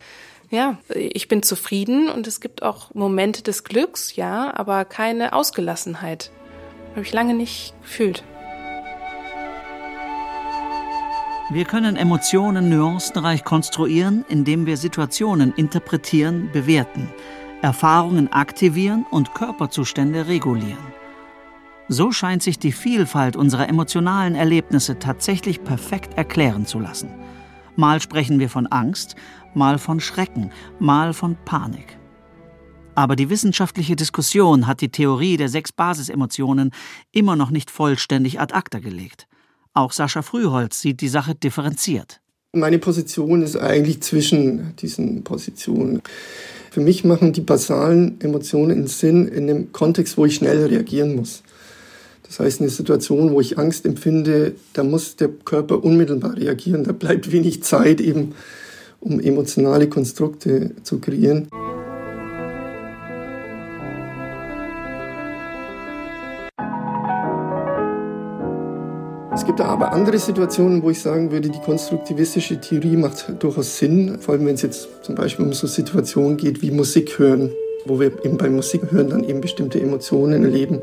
Ja, 0.50 0.76
ich 0.94 1.26
bin 1.26 1.42
zufrieden 1.42 2.10
und 2.10 2.26
es 2.26 2.42
gibt 2.42 2.62
auch 2.62 2.92
Momente 2.92 3.42
des 3.42 3.64
Glücks, 3.64 4.14
ja, 4.16 4.52
aber 4.54 4.84
keine 4.84 5.32
Ausgelassenheit. 5.32 6.30
Habe 6.90 7.00
ich 7.00 7.14
lange 7.14 7.32
nicht 7.32 7.72
gefühlt. 7.80 8.22
Wir 11.50 11.64
können 11.64 11.96
Emotionen 11.96 12.68
nuancenreich 12.68 13.42
konstruieren, 13.42 14.26
indem 14.28 14.66
wir 14.66 14.76
Situationen 14.76 15.54
interpretieren, 15.56 16.50
bewerten, 16.52 17.08
Erfahrungen 17.62 18.32
aktivieren 18.32 19.04
und 19.10 19.34
Körperzustände 19.34 20.26
regulieren. 20.28 20.78
So 21.88 22.12
scheint 22.12 22.42
sich 22.42 22.58
die 22.58 22.72
Vielfalt 22.72 23.36
unserer 23.36 23.68
emotionalen 23.68 24.34
Erlebnisse 24.34 24.98
tatsächlich 24.98 25.64
perfekt 25.64 26.16
erklären 26.16 26.64
zu 26.64 26.78
lassen. 26.78 27.10
Mal 27.76 28.00
sprechen 28.00 28.38
wir 28.38 28.48
von 28.48 28.66
Angst, 28.68 29.16
mal 29.54 29.78
von 29.78 30.00
Schrecken, 30.00 30.52
mal 30.78 31.12
von 31.12 31.36
Panik. 31.44 31.98
Aber 32.94 33.16
die 33.16 33.30
wissenschaftliche 33.30 33.96
Diskussion 33.96 34.66
hat 34.66 34.80
die 34.80 34.90
Theorie 34.90 35.36
der 35.36 35.48
sechs 35.48 35.72
Basisemotionen 35.72 36.70
immer 37.12 37.36
noch 37.36 37.50
nicht 37.50 37.70
vollständig 37.70 38.40
ad 38.40 38.54
acta 38.54 38.78
gelegt. 38.78 39.26
Auch 39.74 39.92
Sascha 39.92 40.22
Frühholz 40.22 40.80
sieht 40.80 41.00
die 41.00 41.08
Sache 41.08 41.34
differenziert. 41.34 42.20
Meine 42.52 42.80
Position 42.80 43.42
ist 43.42 43.56
eigentlich 43.56 44.00
zwischen 44.00 44.74
diesen 44.82 45.22
Positionen. 45.22 46.02
Für 46.72 46.80
mich 46.80 47.04
machen 47.04 47.32
die 47.32 47.42
basalen 47.42 48.20
Emotionen 48.20 48.88
Sinn 48.88 49.28
in 49.28 49.46
dem 49.46 49.70
Kontext, 49.70 50.18
wo 50.18 50.26
ich 50.26 50.34
schnell 50.34 50.66
reagieren 50.66 51.14
muss. 51.14 51.44
Das 52.26 52.40
heißt, 52.40 52.60
eine 52.60 52.70
Situation, 52.70 53.30
wo 53.30 53.40
ich 53.40 53.56
Angst 53.56 53.86
empfinde, 53.86 54.56
da 54.72 54.82
muss 54.82 55.14
der 55.14 55.28
Körper 55.28 55.84
unmittelbar 55.84 56.36
reagieren. 56.36 56.82
Da 56.82 56.90
bleibt 56.90 57.30
wenig 57.30 57.62
Zeit 57.62 58.00
eben 58.00 58.34
um 58.98 59.20
emotionale 59.20 59.88
Konstrukte 59.88 60.72
zu 60.82 60.98
kreieren. 60.98 61.46
Es 69.32 69.46
gibt 69.46 69.60
aber 69.60 69.92
andere 69.92 70.18
Situationen, 70.18 70.82
wo 70.82 70.90
ich 70.90 71.00
sagen 71.00 71.30
würde, 71.30 71.48
die 71.48 71.60
konstruktivistische 71.60 72.60
Theorie 72.60 72.96
macht 72.96 73.42
durchaus 73.42 73.78
Sinn, 73.78 74.18
vor 74.20 74.34
allem 74.34 74.46
wenn 74.46 74.54
es 74.54 74.62
jetzt 74.62 74.88
zum 75.02 75.14
Beispiel 75.14 75.46
um 75.46 75.52
so 75.52 75.66
Situationen 75.66 76.36
geht 76.36 76.62
wie 76.62 76.70
Musik 76.70 77.18
hören, 77.18 77.50
wo 77.86 78.00
wir 78.00 78.12
eben 78.24 78.36
beim 78.36 78.56
Musik 78.56 78.82
hören 78.90 79.10
dann 79.10 79.24
eben 79.24 79.40
bestimmte 79.40 79.80
Emotionen 79.80 80.44
erleben. 80.44 80.80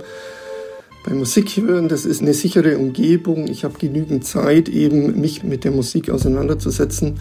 Beim 1.05 1.19
Musik 1.19 1.57
hören, 1.57 1.89
das 1.89 2.05
ist 2.05 2.21
eine 2.21 2.33
sichere 2.33 2.77
Umgebung. 2.77 3.47
Ich 3.47 3.63
habe 3.63 3.77
genügend 3.77 4.25
Zeit, 4.25 4.69
eben 4.69 5.19
mich 5.19 5.43
mit 5.43 5.63
der 5.63 5.71
Musik 5.71 6.09
auseinanderzusetzen 6.09 7.19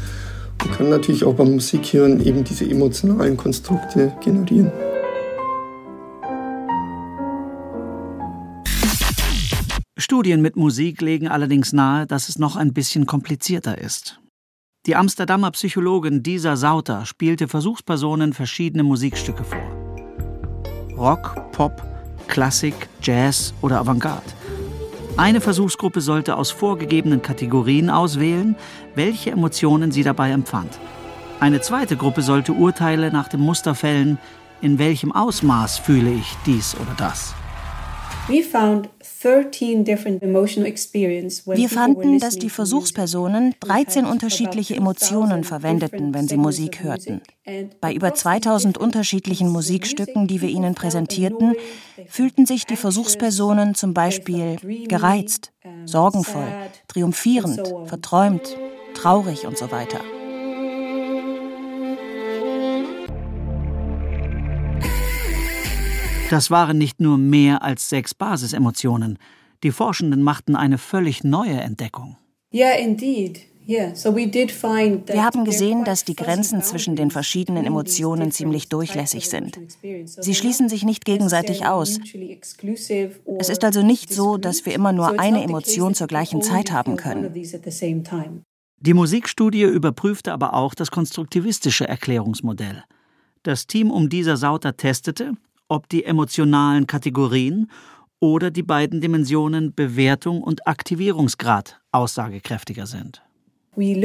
man 0.64 0.75
kann 0.75 0.88
natürlich 0.88 1.25
auch 1.25 1.35
beim 1.35 1.52
Musikhören 1.52 2.25
eben 2.25 2.45
diese 2.45 2.68
emotionalen 2.68 3.37
Konstrukte 3.37 4.12
generieren. 4.25 4.73
Studien 10.17 10.41
mit 10.41 10.57
Musik 10.57 11.03
legen 11.03 11.29
allerdings 11.29 11.75
nahe, 11.75 12.07
dass 12.07 12.31
es 12.31 12.39
noch 12.39 12.57
ein 12.57 12.73
bisschen 12.73 13.05
komplizierter 13.05 13.77
ist. 13.77 14.19
Die 14.87 14.97
Amsterdamer 14.97 15.51
Psychologin 15.51 16.23
Disa 16.23 16.57
Sauter 16.57 17.05
spielte 17.05 17.49
Versuchspersonen 17.49 18.33
verschiedene 18.33 18.83
Musikstücke 18.83 19.45
vor. 19.45 19.61
Rock, 20.97 21.53
Pop, 21.53 21.83
Klassik, 22.29 22.89
Jazz 23.03 23.53
oder 23.61 23.79
Avantgarde. 23.79 24.25
Eine 25.19 25.43
Versuchsgruppe 25.43 26.01
sollte 26.01 26.39
aus 26.39 26.51
vorgegebenen 26.51 27.21
Kategorien 27.21 27.91
auswählen, 27.91 28.57
welche 28.95 29.33
Emotionen 29.33 29.93
sie 29.93 30.03
dabei 30.03 30.31
empfand. 30.31 30.79
Eine 31.41 31.61
zweite 31.61 31.99
Gruppe 31.99 32.23
sollte 32.23 32.55
Urteile 32.55 33.13
nach 33.13 33.29
dem 33.29 33.41
Muster 33.41 33.75
fällen, 33.75 34.17
in 34.63 34.79
welchem 34.79 35.13
Ausmaß 35.13 35.77
fühle 35.77 36.11
ich 36.11 36.35
dies 36.47 36.75
oder 36.75 36.95
das. 36.97 37.35
Wir 41.54 41.68
fanden, 41.68 42.18
dass 42.18 42.37
die 42.37 42.50
Versuchspersonen 42.50 43.54
13 43.61 44.04
unterschiedliche 44.06 44.76
Emotionen 44.76 45.45
verwendeten, 45.45 46.14
wenn 46.14 46.28
sie 46.28 46.37
Musik 46.37 46.83
hörten. 46.83 47.21
Bei 47.80 47.92
über 47.92 48.14
2000 48.14 48.78
unterschiedlichen 48.78 49.49
Musikstücken, 49.49 50.26
die 50.26 50.40
wir 50.40 50.49
ihnen 50.49 50.75
präsentierten, 50.75 51.54
fühlten 52.06 52.47
sich 52.47 52.66
die 52.66 52.76
Versuchspersonen 52.76 53.75
zum 53.75 53.95
Beispiel 53.95 54.56
gereizt, 54.87 55.52
sorgenvoll, 55.85 56.49
triumphierend, 56.88 57.75
verträumt, 57.87 58.56
traurig 58.95 59.47
und 59.47 59.59
so 59.59 59.71
weiter. 59.71 60.00
Das 66.30 66.50
waren 66.50 66.76
nicht 66.76 67.00
nur 67.00 67.18
mehr 67.18 67.62
als 67.62 67.88
sechs 67.88 68.12
Basisemotionen. 68.14 69.18
Die 69.62 69.71
Forschenden 69.71 70.23
machten 70.23 70.56
eine 70.56 70.78
völlig 70.78 71.23
neue 71.23 71.61
Entdeckung. 71.61 72.16
Wir 72.50 72.73
haben 75.25 75.45
gesehen, 75.45 75.85
dass 75.85 76.04
die 76.04 76.16
Grenzen 76.16 76.62
zwischen 76.62 76.97
den 76.97 77.11
verschiedenen 77.11 77.64
Emotionen 77.64 78.30
ziemlich 78.33 78.68
durchlässig 78.68 79.28
sind. 79.28 79.59
Sie 80.06 80.35
schließen 80.35 80.68
sich 80.68 80.85
nicht 80.85 81.04
gegenseitig 81.04 81.66
aus. 81.66 81.99
Es 83.38 83.49
ist 83.49 83.64
also 83.64 83.83
nicht 83.83 84.12
so, 84.12 84.37
dass 84.37 84.66
wir 84.66 84.75
immer 84.75 84.92
nur 84.92 85.18
eine 85.21 85.42
Emotion 85.42 85.95
zur 85.95 86.06
gleichen 86.06 86.42
Zeit 86.42 86.71
haben 86.71 86.97
können. 86.97 87.33
Die 88.78 88.95
Musikstudie 88.95 89.62
überprüfte 89.62 90.33
aber 90.33 90.54
auch 90.54 90.75
das 90.75 90.90
konstruktivistische 90.90 91.88
Erklärungsmodell. 91.88 92.85
Das 93.42 93.66
Team 93.66 93.90
um 93.90 94.09
dieser 94.09 94.37
Sauter 94.37 94.76
testete, 94.76 95.33
ob 95.69 95.89
die 95.89 96.05
emotionalen 96.05 96.87
Kategorien 96.87 97.71
oder 98.21 98.51
die 98.51 98.63
beiden 98.63 99.01
Dimensionen 99.01 99.75
Bewertung 99.75 100.43
und 100.43 100.67
Aktivierungsgrad 100.67 101.81
aussagekräftiger 101.93 102.87
sind. 102.87 103.23
Wir 103.77 103.97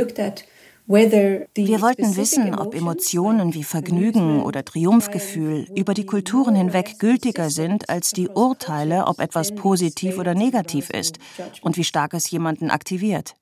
wollten 1.81 2.17
wissen, 2.17 2.53
ob 2.55 2.75
Emotionen 2.75 3.53
wie 3.53 3.63
Vergnügen 3.63 4.41
oder 4.43 4.65
Triumphgefühl 4.65 5.67
über 5.75 5.93
die 5.93 6.05
Kulturen 6.05 6.55
hinweg 6.55 6.99
gültiger 6.99 7.49
sind 7.49 7.89
als 7.89 8.11
die 8.11 8.27
Urteile, 8.27 9.07
ob 9.07 9.21
etwas 9.21 9.55
positiv 9.55 10.17
oder 10.17 10.33
negativ 10.33 10.89
ist 10.89 11.19
und 11.61 11.77
wie 11.77 11.85
stark 11.85 12.13
es 12.13 12.29
jemanden 12.29 12.69
aktiviert. 12.69 13.35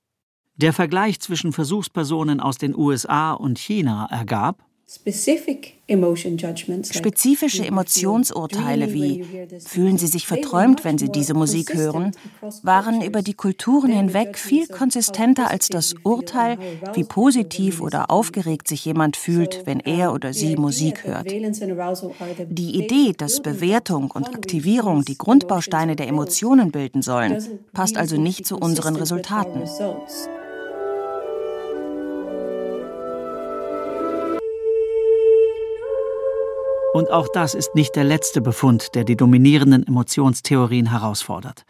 Der 0.58 0.74
Vergleich 0.74 1.20
zwischen 1.22 1.54
Versuchspersonen 1.54 2.40
aus 2.42 2.58
den 2.58 2.76
USA 2.76 3.32
und 3.32 3.58
China 3.58 4.08
ergab, 4.12 4.64
Spezifische 6.92 7.64
Emotionsurteile 7.64 8.92
wie 8.92 9.24
fühlen 9.64 10.00
Sie 10.00 10.08
sich 10.08 10.26
verträumt, 10.26 10.84
wenn 10.84 10.98
Sie 10.98 11.10
diese 11.10 11.36
Musik 11.36 11.76
hören, 11.76 12.12
waren 12.64 13.04
über 13.04 13.22
die 13.22 13.36
Kulturen 13.36 13.92
hinweg 13.92 14.36
viel 14.40 14.66
konsistenter 14.66 15.52
als 15.52 15.68
das 15.68 15.94
Urteil, 16.02 16.58
wie 16.96 17.04
positiv 17.04 17.82
oder 17.82 18.10
aufgeregt 18.10 18.68
sich 18.68 18.84
jemand 18.84 19.16
fühlt, 19.16 19.68
wenn 19.68 19.80
er 19.80 20.12
oder 20.12 20.34
sie 20.34 20.56
Musik 20.56 21.04
hört. 21.04 21.30
Die 21.30 22.76
Idee, 22.76 23.14
dass 23.16 23.42
Bewertung 23.42 24.10
und 24.10 24.34
Aktivierung 24.34 25.06
die 25.06 25.20
Grundbausteine 25.20 25.96
der 25.98 26.08
Emotionen 26.08 26.72
bilden 26.72 27.04
sollen, 27.04 27.60
passt 27.74 27.96
also 27.96 28.20
nicht 28.20 28.48
zu 28.48 28.58
unseren 28.58 28.96
Resultaten. 28.96 29.70
Und 37.00 37.12
auch 37.12 37.30
das 37.34 37.56
ist 37.56 37.76
nicht 37.76 37.96
der 37.96 38.04
letzte 38.04 38.42
Befund, 38.42 38.94
der 38.94 39.06
die 39.06 39.16
dominierenden 39.16 39.88
Emotionstheorien 39.88 40.88
herausfordert. 40.88 41.64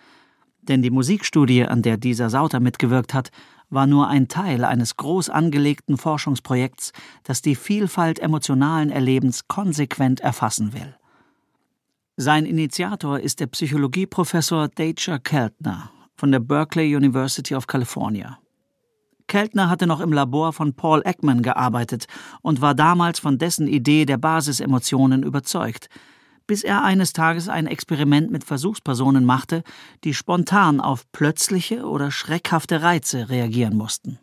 Denn 0.63 0.81
die 0.81 0.89
Musikstudie, 0.89 1.65
an 1.65 1.83
der 1.83 1.98
dieser 1.98 2.31
Sauter 2.31 2.59
mitgewirkt 2.59 3.13
hat, 3.13 3.29
war 3.69 3.86
nur 3.86 4.07
ein 4.07 4.27
Teil 4.27 4.65
eines 4.65 4.98
groß 4.98 5.29
angelegten 5.29 5.98
Forschungsprojekts, 5.98 6.93
das 7.21 7.43
die 7.43 7.53
Vielfalt 7.53 8.17
emotionalen 8.17 8.89
Erlebens 8.89 9.48
konsequent 9.48 10.19
erfassen 10.19 10.74
will. 10.74 10.95
Sein 12.17 12.48
Initiator 12.48 13.19
ist 13.19 13.39
der 13.39 13.45
Psychologieprofessor 13.45 14.69
Deja 14.69 15.19
Keltner 15.19 15.91
von 16.15 16.31
der 16.31 16.39
Berkeley 16.39 16.95
University 16.95 17.53
of 17.53 17.67
California. 17.67 18.39
Keltner 19.29 19.69
hatte 19.69 19.88
noch 19.88 20.01
im 20.01 20.12
Labor 20.12 20.51
von 20.51 20.74
Paul 20.74 21.01
Ekman 21.05 21.41
gearbeitet 21.41 22.07
und 22.41 22.59
war 22.59 22.75
damals 22.75 23.19
von 23.19 23.38
dessen 23.38 23.67
Idee 23.67 24.05
der 24.05 24.17
Basisemotionen 24.17 25.24
überzeugt, 25.24 25.88
bis 26.48 26.63
er 26.63 26.83
eines 26.83 27.13
Tages 27.13 27.48
ein 27.48 27.67
Experiment 27.67 28.31
mit 28.31 28.43
Versuchspersonen 28.43 29.24
machte, 29.24 29.63
die 30.03 30.13
spontan 30.13 30.81
auf 30.81 31.09
plötzliche 31.13 31.86
oder 31.86 32.12
schreckhafte 32.12 32.81
Reize 32.81 33.29
reagieren 33.29 33.77
mussten. 33.77 34.19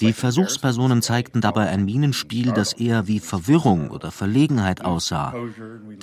Die 0.00 0.12
Versuchspersonen 0.12 1.00
zeigten 1.00 1.40
dabei 1.40 1.68
ein 1.68 1.86
Minenspiel, 1.86 2.52
das 2.52 2.74
eher 2.74 3.06
wie 3.06 3.20
Verwirrung 3.20 3.90
oder 3.90 4.10
Verlegenheit 4.10 4.84
aussah. 4.84 5.32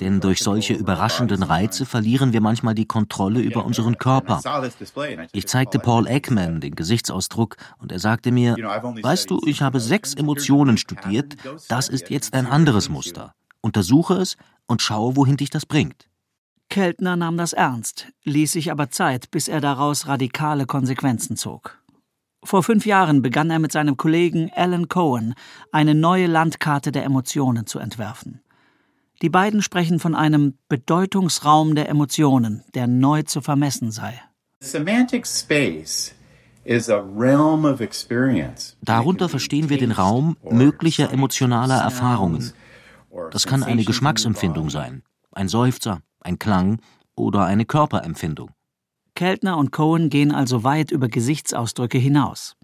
Denn 0.00 0.20
durch 0.20 0.40
solche 0.40 0.74
überraschenden 0.74 1.44
Reize 1.44 1.86
verlieren 1.86 2.32
wir 2.32 2.40
manchmal 2.40 2.74
die 2.74 2.86
Kontrolle 2.86 3.40
über 3.40 3.64
unseren 3.64 3.96
Körper. 3.96 4.40
Ich 5.32 5.46
zeigte 5.46 5.78
Paul 5.78 6.08
Ekman 6.08 6.60
den 6.60 6.74
Gesichtsausdruck 6.74 7.56
und 7.78 7.92
er 7.92 8.00
sagte 8.00 8.32
mir, 8.32 8.56
weißt 8.56 9.30
du, 9.30 9.40
ich 9.46 9.62
habe 9.62 9.78
sechs 9.78 10.14
Emotionen 10.14 10.78
studiert, 10.78 11.36
das 11.68 11.88
ist 11.88 12.10
jetzt 12.10 12.34
ein 12.34 12.46
anderes 12.46 12.88
Muster. 12.88 13.34
Untersuche 13.60 14.14
es 14.14 14.36
und 14.66 14.82
schaue, 14.82 15.14
wohin 15.14 15.36
dich 15.36 15.50
das 15.50 15.64
bringt. 15.64 16.08
Keltner 16.70 17.14
nahm 17.14 17.36
das 17.36 17.52
ernst, 17.52 18.08
ließ 18.24 18.50
sich 18.50 18.72
aber 18.72 18.90
Zeit, 18.90 19.30
bis 19.30 19.46
er 19.46 19.60
daraus 19.60 20.08
radikale 20.08 20.66
Konsequenzen 20.66 21.36
zog. 21.36 21.83
Vor 22.44 22.62
fünf 22.62 22.84
Jahren 22.84 23.22
begann 23.22 23.50
er 23.50 23.58
mit 23.58 23.72
seinem 23.72 23.96
Kollegen 23.96 24.50
Alan 24.54 24.88
Cohen 24.88 25.34
eine 25.72 25.94
neue 25.94 26.26
Landkarte 26.26 26.92
der 26.92 27.04
Emotionen 27.04 27.66
zu 27.66 27.78
entwerfen. 27.78 28.42
Die 29.22 29.30
beiden 29.30 29.62
sprechen 29.62 29.98
von 29.98 30.14
einem 30.14 30.58
Bedeutungsraum 30.68 31.74
der 31.74 31.88
Emotionen, 31.88 32.62
der 32.74 32.86
neu 32.86 33.22
zu 33.22 33.40
vermessen 33.40 33.90
sei. 33.90 34.20
Darunter 38.82 39.28
verstehen 39.28 39.70
wir 39.70 39.78
den 39.78 39.92
Raum 39.92 40.36
möglicher 40.50 41.12
emotionaler 41.12 41.78
Erfahrungen. 41.78 42.52
Das 43.30 43.46
kann 43.46 43.62
eine 43.62 43.84
Geschmacksempfindung 43.84 44.68
sein, 44.68 45.02
ein 45.32 45.48
Seufzer, 45.48 46.00
ein 46.20 46.38
Klang 46.38 46.80
oder 47.14 47.44
eine 47.44 47.64
Körperempfindung. 47.64 48.50
Keltner 49.14 49.56
und 49.56 49.70
Cohen 49.70 50.10
gehen 50.10 50.32
also 50.32 50.64
weit 50.64 50.90
über 50.90 51.08
Gesichtsausdrücke 51.08 51.98
hinaus. 51.98 52.56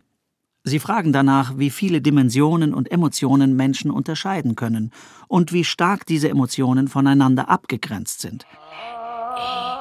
Sie 0.64 0.78
fragen 0.78 1.12
danach, 1.12 1.56
wie 1.56 1.70
viele 1.70 2.02
Dimensionen 2.02 2.74
und 2.74 2.90
Emotionen 2.90 3.56
Menschen 3.56 3.90
unterscheiden 3.90 4.56
können 4.56 4.90
und 5.26 5.52
wie 5.52 5.64
stark 5.64 6.04
diese 6.06 6.28
Emotionen 6.28 6.88
voneinander 6.88 7.48
abgegrenzt 7.48 8.20
sind. 8.20 8.46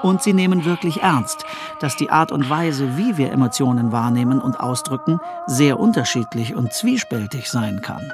Und 0.03 0.23
sie 0.23 0.31
nehmen 0.31 0.63
wirklich 0.63 1.01
ernst, 1.01 1.43
dass 1.81 1.97
die 1.97 2.09
Art 2.09 2.31
und 2.31 2.49
Weise, 2.49 2.97
wie 2.97 3.17
wir 3.17 3.31
Emotionen 3.31 3.91
wahrnehmen 3.91 4.39
und 4.39 4.57
ausdrücken, 4.59 5.19
sehr 5.47 5.79
unterschiedlich 5.79 6.55
und 6.55 6.71
zwiespältig 6.71 7.49
sein 7.49 7.81
kann. 7.81 8.13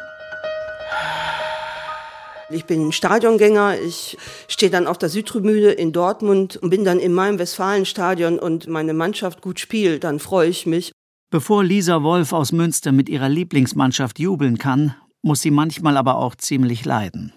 Ich 2.52 2.66
bin 2.66 2.92
Stadiongänger, 2.92 3.80
ich 3.80 4.18
stehe 4.48 4.70
dann 4.70 4.86
auf 4.86 5.00
der 5.00 5.10
Südtribüne 5.10 5.72
in 5.72 5.92
Dortmund 5.92 6.58
und 6.58 6.70
bin 6.70 6.86
dann 6.86 7.00
in 7.00 7.12
meinem 7.12 7.40
Westfalenstadion 7.40 8.38
und 8.38 8.68
meine 8.68 8.94
Mannschaft 8.94 9.42
gut 9.42 9.60
spielt, 9.60 10.04
dann 10.04 10.20
freue 10.20 10.50
ich 10.50 10.68
mich. 10.68 10.92
Bevor 11.32 11.64
Lisa 11.64 12.04
Wolf 12.04 12.34
aus 12.34 12.52
Münster 12.52 12.92
mit 12.92 13.10
ihrer 13.10 13.30
Lieblingsmannschaft 13.30 14.20
jubeln 14.20 14.60
kann, 14.60 14.96
muss 15.24 15.42
sie 15.42 15.50
manchmal 15.50 15.98
aber 15.98 16.18
auch 16.18 16.36
ziemlich 16.36 16.86
leiden. 16.86 17.34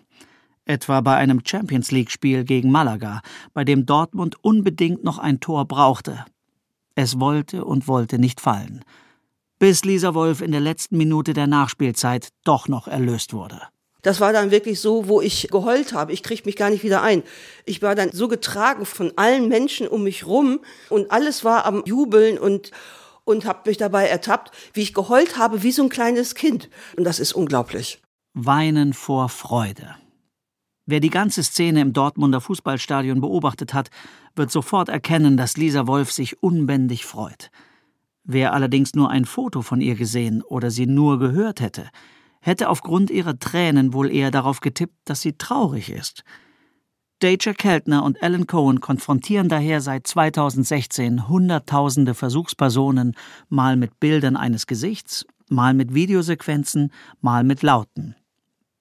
Etwa 0.67 1.01
bei 1.01 1.17
einem 1.17 1.41
Champions 1.43 1.91
League-Spiel 1.91 2.45
gegen 2.45 2.71
Malaga, 2.71 3.23
bei 3.55 3.65
dem 3.65 3.87
Dortmund 3.87 4.37
unbedingt 4.45 5.05
noch 5.05 5.19
ein 5.19 5.41
Tor 5.41 5.65
brauchte. 5.65 6.27
Es 6.95 7.19
wollte 7.19 7.65
und 7.65 7.89
wollte 7.89 8.19
nicht 8.19 8.43
fallen. 8.43 8.85
Bis 9.59 9.87
Lisa 9.87 10.13
Wolf 10.13 10.43
in 10.43 10.53
der 10.53 10.61
letzten 10.61 10.99
Minute 10.99 11.33
der 11.33 11.47
Nachspielzeit 11.47 12.29
doch 12.45 12.69
noch 12.69 12.89
erlöst 12.89 13.33
wurde. 13.33 13.63
Das 14.03 14.21
war 14.21 14.33
dann 14.33 14.51
wirklich 14.51 14.81
so, 14.81 15.09
wo 15.09 15.21
ich 15.21 15.49
geheult 15.51 15.93
habe. 15.93 16.13
Ich 16.13 16.23
krieg 16.23 16.47
mich 16.47 16.57
gar 16.57 16.71
nicht 16.71 16.85
wieder 16.85 17.03
ein. 17.03 17.23
Ich 17.65 17.83
war 17.83 17.95
dann 17.95 18.13
so 18.13 18.29
getragen 18.29 18.87
von 18.87 19.13
allen 19.17 19.49
Menschen 19.49 19.89
um 19.89 20.05
mich 20.05 20.27
rum 20.27 20.61
und 20.89 21.11
alles 21.11 21.45
war 21.45 21.67
am 21.67 21.83
Jubeln 21.85 22.39
und 22.39 22.71
und 23.29 23.45
habe 23.45 23.69
mich 23.69 23.77
dabei 23.77 24.09
ertappt, 24.09 24.53
wie 24.73 24.81
ich 24.81 24.95
geheult 24.95 25.37
habe 25.37 25.63
wie 25.63 25.71
so 25.71 25.83
ein 25.83 25.91
kleines 25.91 26.35
Kind. 26.35 26.71
Und 26.97 27.05
das 27.05 27.19
ist 27.19 27.35
unglaublich. 27.35 28.01
Weinen 28.33 28.95
vor 28.95 29.29
Freude. 29.29 29.97
Wer 30.87 31.01
die 31.01 31.11
ganze 31.11 31.43
Szene 31.43 31.83
im 31.83 31.93
Dortmunder 31.93 32.41
Fußballstadion 32.41 33.21
beobachtet 33.21 33.75
hat, 33.75 33.91
wird 34.35 34.51
sofort 34.51 34.89
erkennen, 34.89 35.37
dass 35.37 35.59
Lisa 35.59 35.87
Wolf 35.87 36.11
sich 36.11 36.43
unbändig 36.43 37.05
freut. 37.05 37.51
Wer 38.25 38.55
allerdings 38.55 38.95
nur 38.95 39.11
ein 39.11 39.27
Foto 39.27 39.61
von 39.61 39.83
ihr 39.83 39.97
gesehen 39.97 40.41
oder 40.43 40.71
sie 40.71 40.87
nur 40.87 41.19
gehört 41.19 41.61
hätte, 41.61 41.91
hätte 42.41 42.69
aufgrund 42.69 43.11
ihrer 43.11 43.39
Tränen 43.39 43.93
wohl 43.93 44.11
eher 44.11 44.31
darauf 44.31 44.61
getippt, 44.61 44.97
dass 45.05 45.21
sie 45.21 45.35
traurig 45.35 45.91
ist. 45.91 46.25
Danger 47.21 47.55
Keltner 47.55 48.05
und 48.05 48.23
Alan 48.23 48.47
Cohen 48.47 48.81
konfrontieren 48.81 49.49
daher 49.49 49.81
seit 49.81 50.07
2016 50.07 51.29
Hunderttausende 51.29 52.15
Versuchspersonen, 52.15 53.17
mal 53.49 53.77
mit 53.77 53.99
Bildern 53.99 54.37
eines 54.37 54.69
Gesichts, 54.69 55.27
mal 55.49 55.75
mit 55.75 55.95
Videosequenzen, 55.95 56.93
mal 57.21 57.43
mit 57.43 57.63
Lauten. 57.63 58.15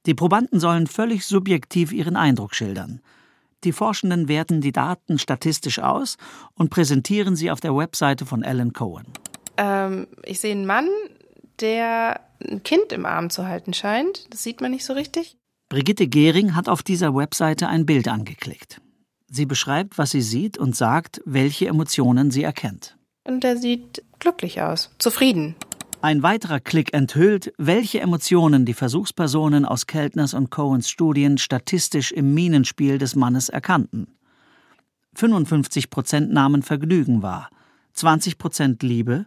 Die 0.05 0.13
Probanden 0.13 0.59
sollen 0.59 0.85
völlig 0.85 1.25
subjektiv 1.25 1.91
ihren 1.91 2.15
Eindruck 2.15 2.53
schildern. 2.53 3.01
Die 3.63 3.71
Forschenden 3.71 4.27
werten 4.27 4.61
die 4.61 4.71
Daten 4.71 5.17
statistisch 5.17 5.79
aus 5.79 6.17
und 6.53 6.69
präsentieren 6.69 7.35
sie 7.35 7.49
auf 7.49 7.59
der 7.59 7.75
Webseite 7.75 8.25
von 8.27 8.43
Alan 8.43 8.71
Cohen. 8.71 9.07
Ähm, 9.57 10.07
ich 10.23 10.39
sehe 10.39 10.51
einen 10.51 10.67
Mann, 10.67 10.87
der 11.61 12.21
ein 12.45 12.63
Kind 12.63 12.91
im 12.91 13.05
Arm 13.05 13.29
zu 13.29 13.47
halten 13.47 13.73
scheint. 13.73 14.31
Das 14.31 14.43
sieht 14.43 14.61
man 14.61 14.71
nicht 14.71 14.85
so 14.85 14.93
richtig. 14.93 15.37
Brigitte 15.69 16.07
Gehring 16.07 16.55
hat 16.55 16.69
auf 16.69 16.83
dieser 16.83 17.13
Webseite 17.15 17.67
ein 17.67 17.85
Bild 17.85 18.07
angeklickt. 18.07 18.81
Sie 19.29 19.45
beschreibt, 19.45 19.97
was 19.97 20.11
sie 20.11 20.21
sieht 20.21 20.57
und 20.57 20.75
sagt, 20.75 21.21
welche 21.25 21.67
Emotionen 21.67 22.31
sie 22.31 22.43
erkennt. 22.43 22.97
Und 23.25 23.43
er 23.43 23.57
sieht 23.57 24.03
glücklich 24.19 24.61
aus, 24.61 24.91
zufrieden. 24.99 25.55
Ein 26.01 26.23
weiterer 26.23 26.59
Klick 26.59 26.93
enthüllt, 26.93 27.53
welche 27.57 27.99
Emotionen 27.99 28.65
die 28.65 28.75
Versuchspersonen 28.75 29.65
aus 29.65 29.87
Keltners 29.87 30.33
und 30.33 30.51
Cohens 30.51 30.89
Studien 30.89 31.37
statistisch 31.37 32.11
im 32.11 32.33
Minenspiel 32.33 32.97
des 32.97 33.15
Mannes 33.15 33.49
erkannten. 33.49 34.07
55 35.15 35.89
Prozent 35.89 36.31
nahmen 36.31 36.61
Vergnügen 36.61 37.23
wahr, 37.23 37.49
20 37.93 38.37
Prozent 38.37 38.83
Liebe, 38.83 39.25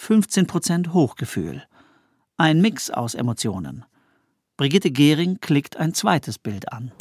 15 0.00 0.46
Prozent 0.46 0.94
Hochgefühl. 0.94 1.64
Ein 2.36 2.62
Mix 2.62 2.88
aus 2.88 3.14
Emotionen. 3.14 3.84
Brigitte 4.56 4.92
Gehring 4.92 5.40
klickt 5.40 5.76
ein 5.76 5.92
zweites 5.92 6.38
Bild 6.38 6.72
an. 6.72 6.92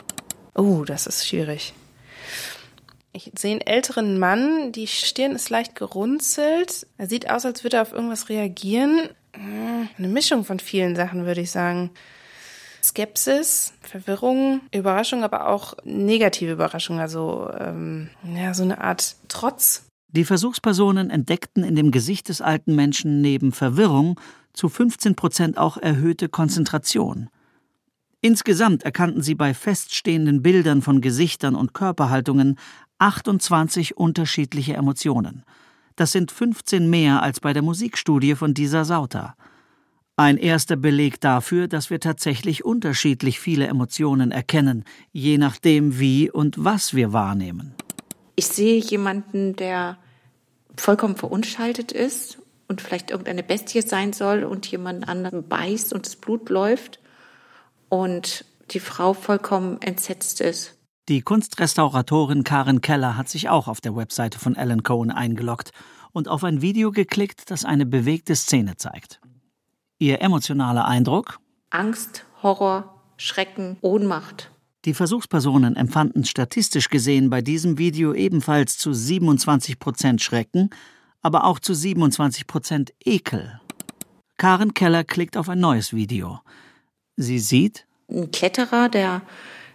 Oh, 0.55 0.83
das 0.83 1.05
ist 1.05 1.25
schwierig. 1.25 1.73
Ich 3.13 3.31
sehe 3.37 3.51
einen 3.51 3.61
älteren 3.61 4.17
Mann, 4.17 4.71
die 4.71 4.87
Stirn 4.87 5.33
ist 5.33 5.49
leicht 5.51 5.75
gerunzelt. 5.75 6.87
Er 6.97 7.07
sieht 7.07 7.29
aus, 7.29 7.45
als 7.45 7.63
würde 7.63 7.77
er 7.77 7.83
auf 7.83 7.93
irgendwas 7.93 8.29
reagieren. 8.29 9.09
Hm, 9.33 9.87
eine 9.97 10.07
Mischung 10.07 10.43
von 10.43 10.59
vielen 10.59 10.95
Sachen, 10.95 11.25
würde 11.25 11.41
ich 11.41 11.51
sagen. 11.51 11.91
Skepsis, 12.83 13.73
Verwirrung, 13.81 14.61
Überraschung, 14.73 15.23
aber 15.23 15.47
auch 15.47 15.75
negative 15.83 16.51
Überraschung, 16.51 16.99
also 16.99 17.49
ähm, 17.57 18.09
ja, 18.23 18.53
so 18.55 18.63
eine 18.63 18.81
Art 18.81 19.15
Trotz. 19.27 19.86
Die 20.09 20.23
Versuchspersonen 20.23 21.09
entdeckten 21.09 21.63
in 21.63 21.75
dem 21.75 21.91
Gesicht 21.91 22.29
des 22.29 22.41
alten 22.41 22.75
Menschen 22.75 23.21
neben 23.21 23.51
Verwirrung 23.51 24.19
zu 24.53 24.69
15 24.69 25.15
Prozent 25.15 25.57
auch 25.57 25.77
erhöhte 25.77 26.29
Konzentration. 26.29 27.29
Insgesamt 28.21 28.83
erkannten 28.83 29.21
sie 29.21 29.35
bei 29.35 29.53
feststehenden 29.53 30.41
Bildern 30.41 30.81
von 30.81 31.01
Gesichtern 31.01 31.55
und 31.55 31.73
Körperhaltungen 31.73 32.57
28 32.99 33.97
unterschiedliche 33.97 34.73
Emotionen. 34.73 35.43
Das 35.95 36.11
sind 36.11 36.31
15 36.31 36.89
mehr 36.89 37.21
als 37.21 37.39
bei 37.39 37.53
der 37.53 37.61
Musikstudie 37.61 38.35
von 38.35 38.53
dieser 38.53 38.85
Sauter. 38.85 39.35
Ein 40.15 40.37
erster 40.37 40.77
Beleg 40.77 41.21
dafür, 41.21 41.67
dass 41.67 41.89
wir 41.91 41.99
tatsächlich 41.99 42.65
unterschiedlich 42.65 43.39
viele 43.39 43.67
Emotionen 43.67 44.31
erkennen, 44.31 44.83
je 45.11 45.37
nachdem, 45.37 45.99
wie 45.99 46.31
und 46.31 46.55
was 46.63 46.95
wir 46.95 47.13
wahrnehmen. 47.13 47.75
Ich 48.39 48.45
sehe 48.45 48.79
jemanden, 48.79 49.55
der 49.55 49.97
vollkommen 50.77 51.15
verunschaltet 51.15 51.91
ist 51.91 52.37
und 52.67 52.81
vielleicht 52.81 53.09
irgendeine 53.09 53.41
Bestie 53.41 53.81
sein 53.81 54.13
soll 54.13 54.43
und 54.43 54.67
jemand 54.67 55.09
anderen 55.09 55.47
beißt 55.47 55.91
und 55.91 56.05
das 56.05 56.15
Blut 56.15 56.49
läuft 56.49 56.99
und 57.89 58.45
die 58.69 58.79
Frau 58.79 59.15
vollkommen 59.15 59.81
entsetzt 59.81 60.39
ist. 60.39 60.77
Die 61.09 61.23
Kunstrestauratorin 61.23 62.43
Karen 62.43 62.81
Keller 62.81 63.17
hat 63.17 63.27
sich 63.27 63.49
auch 63.49 63.67
auf 63.67 63.81
der 63.81 63.95
Webseite 63.95 64.37
von 64.37 64.55
Alan 64.55 64.83
Cohen 64.83 65.09
eingeloggt 65.09 65.71
und 66.11 66.27
auf 66.27 66.43
ein 66.43 66.61
Video 66.61 66.91
geklickt, 66.91 67.49
das 67.49 67.65
eine 67.65 67.87
bewegte 67.87 68.35
Szene 68.35 68.75
zeigt. 68.77 69.19
Ihr 69.97 70.21
emotionaler 70.21 70.85
Eindruck? 70.85 71.39
Angst, 71.71 72.23
Horror, 72.43 73.01
Schrecken, 73.17 73.77
Ohnmacht. 73.81 74.51
Die 74.87 74.93
Versuchspersonen 74.93 75.75
empfanden 75.75 76.23
statistisch 76.23 76.89
gesehen 76.89 77.29
bei 77.29 77.41
diesem 77.41 77.77
Video 77.77 78.13
ebenfalls 78.13 78.77
zu 78.77 78.93
27 78.93 79.79
Prozent 79.79 80.21
Schrecken, 80.21 80.69
aber 81.21 81.43
auch 81.43 81.59
zu 81.59 81.73
27 81.73 82.47
Prozent 82.47 82.93
Ekel. 83.03 83.59
Karen 84.37 84.73
Keller 84.73 85.03
klickt 85.03 85.35
auf 85.35 85.49
ein 85.49 85.59
neues 85.59 85.91
Video. 85.91 86.39
Sie 87.17 87.39
sieht 87.39 87.85
ein 88.09 88.31
Kletterer, 88.31 88.87
der 88.87 89.23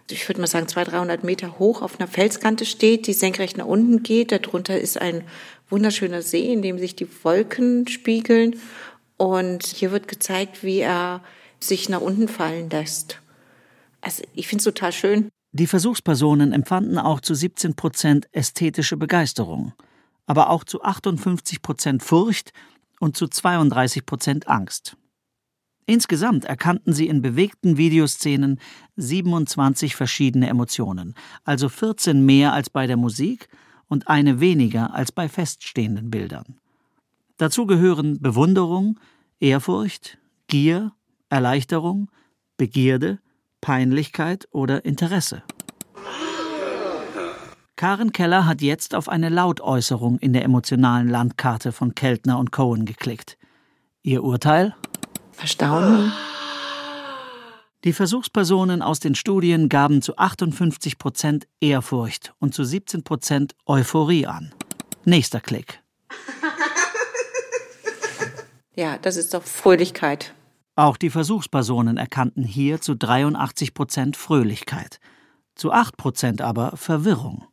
ich 0.09 0.27
würde 0.27 0.41
mal 0.41 0.47
sagen, 0.47 0.67
200, 0.67 0.93
300 0.93 1.23
Meter 1.23 1.59
hoch 1.59 1.83
auf 1.83 1.99
einer 1.99 2.09
Felskante 2.09 2.65
steht, 2.65 3.05
die 3.05 3.13
senkrecht 3.13 3.55
nach 3.57 3.67
unten 3.67 4.01
geht. 4.01 4.31
Darunter 4.31 4.79
ist 4.79 4.99
ein 4.99 5.23
wunderschöner 5.69 6.23
See, 6.23 6.51
in 6.51 6.63
dem 6.63 6.79
sich 6.79 6.95
die 6.95 7.07
Wolken 7.23 7.87
spiegeln. 7.87 8.55
Und 9.17 9.63
hier 9.63 9.91
wird 9.91 10.07
gezeigt, 10.07 10.63
wie 10.63 10.79
er 10.79 11.21
sich 11.59 11.87
nach 11.87 12.01
unten 12.01 12.27
fallen 12.27 12.71
lässt. 12.71 13.19
Also 14.03 14.23
ich 14.33 14.47
finde 14.47 14.59
es 14.59 14.65
total 14.65 14.91
schön. 14.91 15.29
Die 15.53 15.67
Versuchspersonen 15.67 16.51
empfanden 16.51 16.97
auch 16.97 17.21
zu 17.21 17.33
17 17.33 17.75
Prozent 17.75 18.27
ästhetische 18.31 18.97
Begeisterung, 18.97 19.73
aber 20.25 20.49
auch 20.49 20.63
zu 20.63 20.83
58 20.83 21.61
Prozent 21.61 22.03
Furcht 22.03 22.51
und 22.99 23.15
zu 23.15 23.27
32 23.27 24.05
Prozent 24.05 24.47
Angst. 24.47 24.97
Insgesamt 25.85 26.45
erkannten 26.45 26.93
sie 26.93 27.07
in 27.07 27.21
bewegten 27.21 27.77
Videoszenen 27.77 28.59
27 28.95 29.95
verschiedene 29.95 30.47
Emotionen, 30.47 31.13
also 31.43 31.69
14 31.69 32.25
mehr 32.25 32.53
als 32.53 32.69
bei 32.69 32.87
der 32.87 32.97
Musik 32.97 33.47
und 33.87 34.07
eine 34.07 34.39
weniger 34.39 34.93
als 34.93 35.11
bei 35.11 35.29
feststehenden 35.29 36.09
Bildern. 36.09 36.57
Dazu 37.37 37.65
gehören 37.65 38.21
Bewunderung, 38.21 38.99
Ehrfurcht, 39.39 40.17
Gier, 40.47 40.93
Erleichterung, 41.29 42.09
Begierde, 42.57 43.19
Peinlichkeit 43.63 44.49
oder 44.51 44.83
Interesse. 44.83 45.41
Karen 47.77 48.11
Keller 48.11 48.45
hat 48.45 48.61
jetzt 48.61 48.93
auf 48.93 49.07
eine 49.07 49.29
Lautäußerung 49.29 50.19
in 50.19 50.33
der 50.33 50.43
emotionalen 50.43 51.07
Landkarte 51.07 51.71
von 51.71 51.95
Keltner 51.95 52.39
und 52.39 52.51
Cohen 52.51 52.83
geklickt. 52.83 53.37
Ihr 54.01 54.21
Urteil? 54.21 54.75
Erstaunen. 55.39 56.11
Die 57.85 57.93
Versuchspersonen 57.93 58.81
aus 58.81 58.99
den 58.99 59.15
Studien 59.15 59.69
gaben 59.69 60.01
zu 60.01 60.17
58 60.17 60.97
Prozent 60.97 61.47
Ehrfurcht 61.61 62.33
und 62.39 62.53
zu 62.53 62.65
17 62.65 63.05
Prozent 63.05 63.55
Euphorie 63.65 64.27
an. 64.27 64.53
Nächster 65.05 65.39
Klick. 65.39 65.81
Ja, 68.75 68.97
das 68.97 69.15
ist 69.15 69.33
doch 69.33 69.43
Fröhlichkeit. 69.43 70.33
Auch 70.75 70.97
die 70.97 71.09
Versuchspersonen 71.09 71.97
erkannten 71.97 72.43
hier 72.43 72.81
zu 72.81 72.95
83 72.95 73.73
Prozent 73.73 74.17
Fröhlichkeit, 74.17 74.99
zu 75.55 75.71
8 75.71 75.97
Prozent 75.97 76.41
aber 76.41 76.75
Verwirrung. 76.77 77.45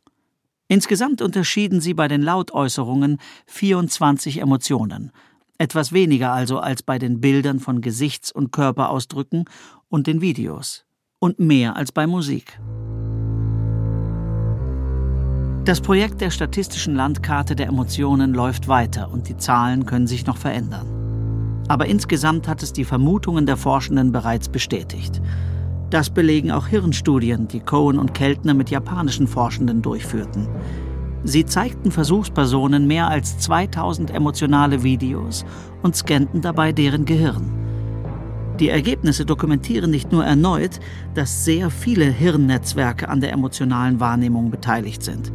Insgesamt 0.67 1.21
unterschieden 1.21 1.81
sie 1.81 1.93
bei 1.93 2.07
den 2.07 2.21
Lautäußerungen 2.21 3.17
24 3.45 4.39
Emotionen– 4.39 5.11
etwas 5.61 5.91
weniger 5.91 6.33
also 6.33 6.57
als 6.57 6.81
bei 6.81 6.97
den 6.97 7.21
Bildern 7.21 7.59
von 7.59 7.81
Gesichts- 7.81 8.31
und 8.31 8.51
Körperausdrücken 8.51 9.45
und 9.89 10.07
den 10.07 10.19
Videos. 10.19 10.85
Und 11.19 11.39
mehr 11.39 11.75
als 11.75 11.91
bei 11.91 12.07
Musik. 12.07 12.59
Das 15.63 15.79
Projekt 15.79 16.19
der 16.19 16.31
statistischen 16.31 16.95
Landkarte 16.95 17.55
der 17.55 17.67
Emotionen 17.67 18.33
läuft 18.33 18.67
weiter 18.67 19.11
und 19.11 19.29
die 19.29 19.37
Zahlen 19.37 19.85
können 19.85 20.07
sich 20.07 20.25
noch 20.25 20.37
verändern. 20.37 21.00
Aber 21.71 21.85
insgesamt 21.85 22.49
hat 22.49 22.63
es 22.63 22.73
die 22.73 22.83
Vermutungen 22.83 23.45
der 23.45 23.55
Forschenden 23.55 24.11
bereits 24.11 24.49
bestätigt. 24.49 25.21
Das 25.89 26.09
belegen 26.09 26.51
auch 26.51 26.67
Hirnstudien, 26.67 27.47
die 27.47 27.61
Cohen 27.61 27.97
und 27.97 28.13
Keltner 28.13 28.53
mit 28.53 28.69
japanischen 28.69 29.25
Forschenden 29.25 29.81
durchführten. 29.81 30.49
Sie 31.23 31.45
zeigten 31.45 31.89
Versuchspersonen 31.89 32.87
mehr 32.87 33.07
als 33.07 33.37
2000 33.37 34.11
emotionale 34.11 34.83
Videos 34.83 35.45
und 35.81 35.95
scannten 35.95 36.41
dabei 36.41 36.73
deren 36.73 37.05
Gehirn. 37.05 37.49
Die 38.59 38.67
Ergebnisse 38.67 39.25
dokumentieren 39.25 39.91
nicht 39.91 40.11
nur 40.11 40.25
erneut, 40.25 40.81
dass 41.13 41.45
sehr 41.45 41.69
viele 41.69 42.03
Hirnnetzwerke 42.03 43.07
an 43.07 43.21
der 43.21 43.31
emotionalen 43.31 44.01
Wahrnehmung 44.01 44.51
beteiligt 44.51 45.03
sind. 45.03 45.31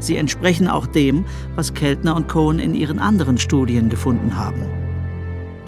Sie 0.00 0.16
entsprechen 0.16 0.66
auch 0.66 0.88
dem, 0.88 1.24
was 1.54 1.72
Keltner 1.72 2.16
und 2.16 2.26
Cohen 2.26 2.58
in 2.58 2.74
ihren 2.74 2.98
anderen 2.98 3.38
Studien 3.38 3.88
gefunden 3.88 4.36
haben. 4.36 4.87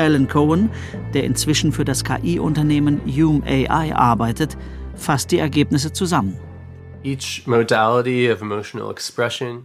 Alan 0.00 0.26
Cohen, 0.26 0.70
der 1.12 1.24
inzwischen 1.24 1.72
für 1.72 1.84
das 1.84 2.02
KI-Unternehmen 2.04 3.00
Hume 3.06 3.44
AI 3.44 3.94
arbeitet, 3.94 4.56
fasst 4.94 5.30
die 5.30 5.38
Ergebnisse 5.38 5.92
zusammen. 5.92 6.38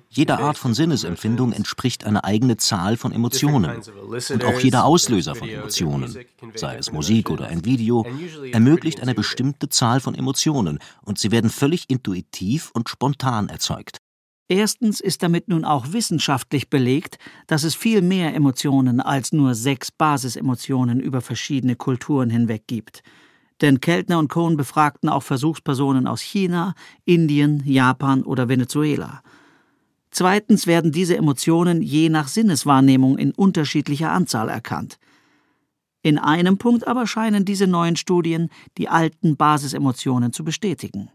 Jede 0.09 0.37
Art 0.37 0.57
von 0.57 0.73
Sinnesempfindung 0.73 1.51
entspricht 1.51 2.05
einer 2.05 2.23
eigenen 2.23 2.59
Zahl 2.59 2.95
von 2.95 3.11
Emotionen. 3.11 3.81
Und 4.29 4.45
auch 4.45 4.59
jeder 4.59 4.85
Auslöser 4.85 5.35
von 5.35 5.49
Emotionen, 5.49 6.17
sei 6.53 6.77
es 6.77 6.91
Musik 6.91 7.29
oder 7.29 7.47
ein 7.47 7.65
Video, 7.65 8.05
ermöglicht 8.51 9.01
eine 9.01 9.15
bestimmte 9.15 9.67
Zahl 9.69 9.99
von 9.99 10.15
Emotionen 10.15 10.79
und 11.01 11.17
sie 11.17 11.31
werden 11.31 11.49
völlig 11.49 11.89
intuitiv 11.89 12.71
und 12.73 12.87
spontan 12.87 13.49
erzeugt. 13.49 13.99
Erstens 14.47 14.99
ist 14.99 15.23
damit 15.23 15.47
nun 15.47 15.65
auch 15.65 15.91
wissenschaftlich 15.91 16.69
belegt, 16.69 17.17
dass 17.47 17.63
es 17.63 17.73
viel 17.73 18.01
mehr 18.01 18.35
Emotionen 18.35 18.99
als 18.99 19.31
nur 19.31 19.55
sechs 19.55 19.91
Basisemotionen 19.91 20.99
über 20.99 21.21
verschiedene 21.21 21.75
Kulturen 21.75 22.29
hinweg 22.29 22.67
gibt. 22.67 23.01
Denn 23.61 23.79
Keltner 23.79 24.19
und 24.19 24.27
Cohn 24.27 24.57
befragten 24.57 25.09
auch 25.09 25.23
Versuchspersonen 25.23 26.05
aus 26.05 26.21
China, 26.21 26.75
Indien, 27.05 27.63
Japan 27.65 28.21
oder 28.21 28.47
Venezuela. 28.47 29.23
Zweitens 30.11 30.67
werden 30.67 30.91
diese 30.91 31.17
Emotionen 31.17 31.81
je 31.81 32.09
nach 32.09 32.27
Sinneswahrnehmung 32.27 33.17
in 33.17 33.31
unterschiedlicher 33.31 34.11
Anzahl 34.11 34.49
erkannt. 34.49 34.99
In 36.03 36.19
einem 36.19 36.59
Punkt 36.59 36.87
aber 36.87 37.07
scheinen 37.07 37.45
diese 37.45 37.65
neuen 37.65 37.95
Studien 37.95 38.49
die 38.77 38.89
alten 38.89 39.37
Basisemotionen 39.37 40.31
zu 40.31 40.43
bestätigen. 40.43 41.09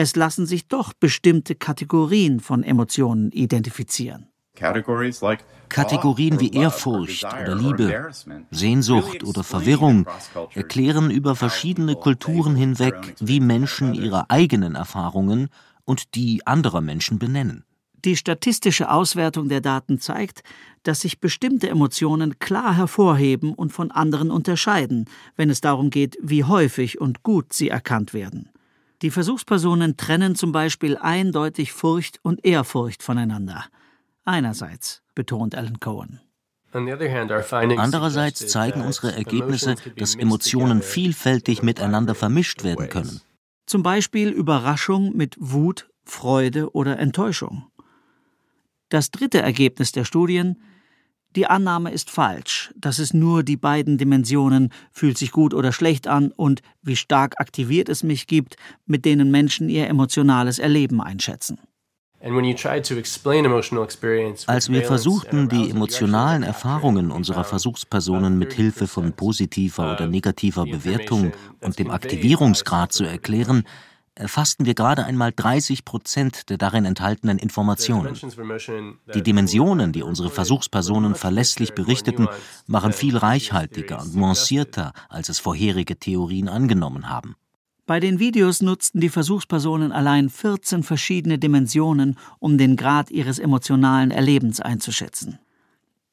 Es 0.00 0.14
lassen 0.14 0.46
sich 0.46 0.68
doch 0.68 0.92
bestimmte 0.92 1.56
Kategorien 1.56 2.38
von 2.38 2.62
Emotionen 2.62 3.32
identifizieren. 3.32 4.28
Kategorien 4.54 6.38
wie 6.38 6.52
Ehrfurcht 6.52 7.24
oder 7.24 7.56
Liebe, 7.56 8.08
Sehnsucht 8.52 9.24
oder 9.24 9.42
Verwirrung 9.42 10.06
erklären 10.54 11.10
über 11.10 11.34
verschiedene 11.34 11.96
Kulturen 11.96 12.54
hinweg, 12.54 13.16
wie 13.18 13.40
Menschen 13.40 13.92
ihre 13.92 14.30
eigenen 14.30 14.76
Erfahrungen 14.76 15.48
und 15.84 16.14
die 16.14 16.46
anderer 16.46 16.80
Menschen 16.80 17.18
benennen. 17.18 17.64
Die 18.04 18.14
statistische 18.14 18.92
Auswertung 18.92 19.48
der 19.48 19.60
Daten 19.60 19.98
zeigt, 19.98 20.44
dass 20.84 21.00
sich 21.00 21.18
bestimmte 21.18 21.68
Emotionen 21.68 22.38
klar 22.38 22.76
hervorheben 22.76 23.52
und 23.52 23.72
von 23.72 23.90
anderen 23.90 24.30
unterscheiden, 24.30 25.06
wenn 25.34 25.50
es 25.50 25.60
darum 25.60 25.90
geht, 25.90 26.16
wie 26.22 26.44
häufig 26.44 27.00
und 27.00 27.24
gut 27.24 27.52
sie 27.52 27.68
erkannt 27.68 28.14
werden. 28.14 28.50
Die 29.02 29.10
Versuchspersonen 29.10 29.96
trennen 29.96 30.34
zum 30.34 30.50
Beispiel 30.52 30.96
eindeutig 30.96 31.72
Furcht 31.72 32.18
und 32.22 32.44
Ehrfurcht 32.44 33.02
voneinander. 33.02 33.66
Einerseits, 34.24 35.02
betont 35.14 35.54
Alan 35.54 35.78
Cohen. 35.78 36.20
Andererseits 36.72 38.46
zeigen 38.48 38.82
unsere 38.82 39.14
Ergebnisse, 39.14 39.76
dass 39.96 40.16
Emotionen 40.16 40.82
vielfältig 40.82 41.62
miteinander 41.62 42.14
vermischt 42.14 42.62
werden 42.64 42.88
können. 42.88 43.20
Zum 43.66 43.82
Beispiel 43.82 44.28
Überraschung 44.28 45.16
mit 45.16 45.36
Wut, 45.38 45.88
Freude 46.04 46.74
oder 46.74 46.98
Enttäuschung. 46.98 47.66
Das 48.88 49.10
dritte 49.10 49.40
Ergebnis 49.40 49.92
der 49.92 50.04
Studien 50.04 50.60
die 51.36 51.46
Annahme 51.46 51.90
ist 51.90 52.10
falsch, 52.10 52.72
dass 52.76 52.98
es 52.98 53.12
nur 53.12 53.42
die 53.42 53.56
beiden 53.56 53.98
Dimensionen. 53.98 54.72
Fühlt 54.92 55.18
sich 55.18 55.30
gut 55.30 55.54
oder 55.54 55.72
schlecht 55.72 56.08
an 56.08 56.32
und 56.32 56.62
wie 56.82 56.96
stark 56.96 57.34
aktiviert 57.38 57.88
es 57.88 58.02
mich 58.02 58.26
gibt, 58.26 58.56
mit 58.86 59.04
denen 59.04 59.30
Menschen 59.30 59.68
ihr 59.68 59.88
emotionales 59.88 60.58
Erleben 60.58 61.00
einschätzen. 61.00 61.60
Als 62.20 62.32
wir 64.72 64.84
versuchten, 64.84 65.48
die 65.48 65.70
emotionalen 65.70 66.42
Erfahrungen 66.42 67.12
unserer 67.12 67.44
Versuchspersonen 67.44 68.38
mit 68.38 68.54
Hilfe 68.54 68.88
von 68.88 69.12
positiver 69.12 69.92
oder 69.92 70.08
negativer 70.08 70.64
Bewertung 70.64 71.30
und 71.60 71.78
dem 71.78 71.92
Aktivierungsgrad 71.92 72.92
zu 72.92 73.04
erklären, 73.04 73.62
erfassten 74.18 74.66
wir 74.66 74.74
gerade 74.74 75.04
einmal 75.04 75.32
30 75.34 75.84
Prozent 75.84 76.50
der 76.50 76.58
darin 76.58 76.84
enthaltenen 76.84 77.38
Informationen. 77.38 78.14
Die 79.14 79.22
Dimensionen, 79.22 79.92
die 79.92 80.02
unsere 80.02 80.30
Versuchspersonen 80.30 81.14
verlässlich 81.14 81.74
berichteten, 81.74 82.28
waren 82.66 82.92
viel 82.92 83.16
reichhaltiger 83.16 84.02
und 84.02 84.14
nuancierter, 84.16 84.92
als 85.08 85.28
es 85.28 85.38
vorherige 85.38 85.96
Theorien 85.98 86.48
angenommen 86.48 87.08
haben. 87.08 87.36
Bei 87.86 88.00
den 88.00 88.18
Videos 88.18 88.60
nutzten 88.60 89.00
die 89.00 89.08
Versuchspersonen 89.08 89.92
allein 89.92 90.28
14 90.28 90.82
verschiedene 90.82 91.38
Dimensionen, 91.38 92.18
um 92.38 92.58
den 92.58 92.76
Grad 92.76 93.10
ihres 93.10 93.38
emotionalen 93.38 94.10
Erlebens 94.10 94.60
einzuschätzen. 94.60 95.38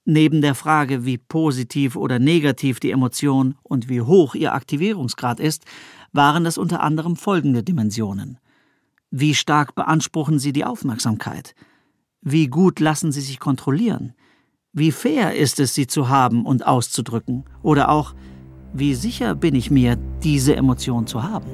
Neben 0.06 0.42
der 0.42 0.54
Frage, 0.54 1.04
wie 1.04 1.18
positiv 1.18 1.96
oder 1.96 2.20
negativ 2.20 2.80
die 2.80 2.92
Emotion 2.92 3.56
und 3.64 3.90
wie 3.90 4.02
hoch 4.02 4.36
ihr 4.36 4.54
Aktivierungsgrad 4.54 5.40
ist, 5.40 5.66
waren 6.14 6.44
das 6.44 6.60
unter 6.60 6.82
anderem 6.82 7.16
folgende 7.16 7.64
Dimensionen. 7.64 8.38
Wie 9.10 9.34
stark 9.34 9.74
beanspruchen 9.74 10.38
Sie 10.38 10.54
die 10.54 10.64
Aufmerksamkeit? 10.64 11.56
Wie 12.22 12.48
gut 12.48 12.80
lassen 12.80 13.12
Sie 13.12 13.22
sich 13.22 13.40
kontrollieren? 13.40 14.14
Wie 14.74 14.92
fair 14.92 15.34
ist 15.36 15.60
es, 15.60 15.74
sie 15.74 15.88
zu 15.88 16.10
haben 16.10 16.46
und 16.46 16.68
auszudrücken? 16.68 17.46
Oder 17.64 17.90
auch, 17.90 18.14
wie 18.74 18.94
sicher 18.94 19.34
bin 19.34 19.56
ich 19.56 19.72
mir, 19.72 19.96
diese 20.22 20.56
Emotion 20.56 21.08
zu 21.08 21.24
haben? 21.24 21.50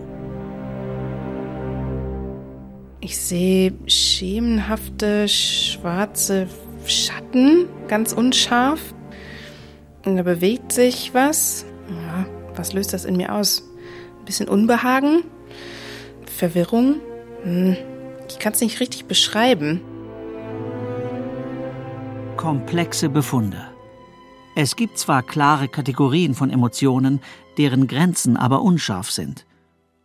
Ich 2.99 3.17
sehe 3.17 3.73
schemenhafte 3.87 5.27
schwarze 5.27 6.47
Schatten, 6.85 7.67
ganz 7.87 8.13
unscharf. 8.13 8.93
Und 10.05 10.17
da 10.17 10.23
bewegt 10.23 10.71
sich 10.71 11.13
was. 11.13 11.65
Ja, 11.89 12.25
was 12.55 12.73
löst 12.73 12.93
das 12.93 13.05
in 13.05 13.17
mir 13.17 13.33
aus? 13.33 13.63
bisschen 14.25 14.47
Unbehagen, 14.47 15.23
Verwirrung. 16.25 17.01
Hm, 17.43 17.75
ich 18.29 18.39
kann 18.39 18.53
es 18.53 18.61
nicht 18.61 18.79
richtig 18.79 19.05
beschreiben. 19.05 19.81
Komplexe 22.37 23.09
Befunde. 23.09 23.67
Es 24.55 24.75
gibt 24.75 24.97
zwar 24.97 25.23
klare 25.23 25.67
Kategorien 25.67 26.33
von 26.33 26.49
Emotionen, 26.49 27.19
deren 27.57 27.87
Grenzen 27.87 28.37
aber 28.37 28.61
unscharf 28.61 29.11
sind. 29.11 29.45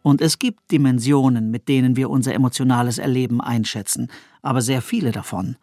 Und 0.02 0.20
es 0.20 0.38
gibt 0.38 0.70
Dimensionen, 0.70 1.50
mit 1.50 1.68
denen 1.68 1.96
wir 1.96 2.10
unser 2.10 2.34
emotionales 2.34 2.98
Erleben 2.98 3.40
einschätzen, 3.40 4.08
aber 4.42 4.60
sehr 4.60 4.82
viele 4.82 5.10
davon. 5.10 5.56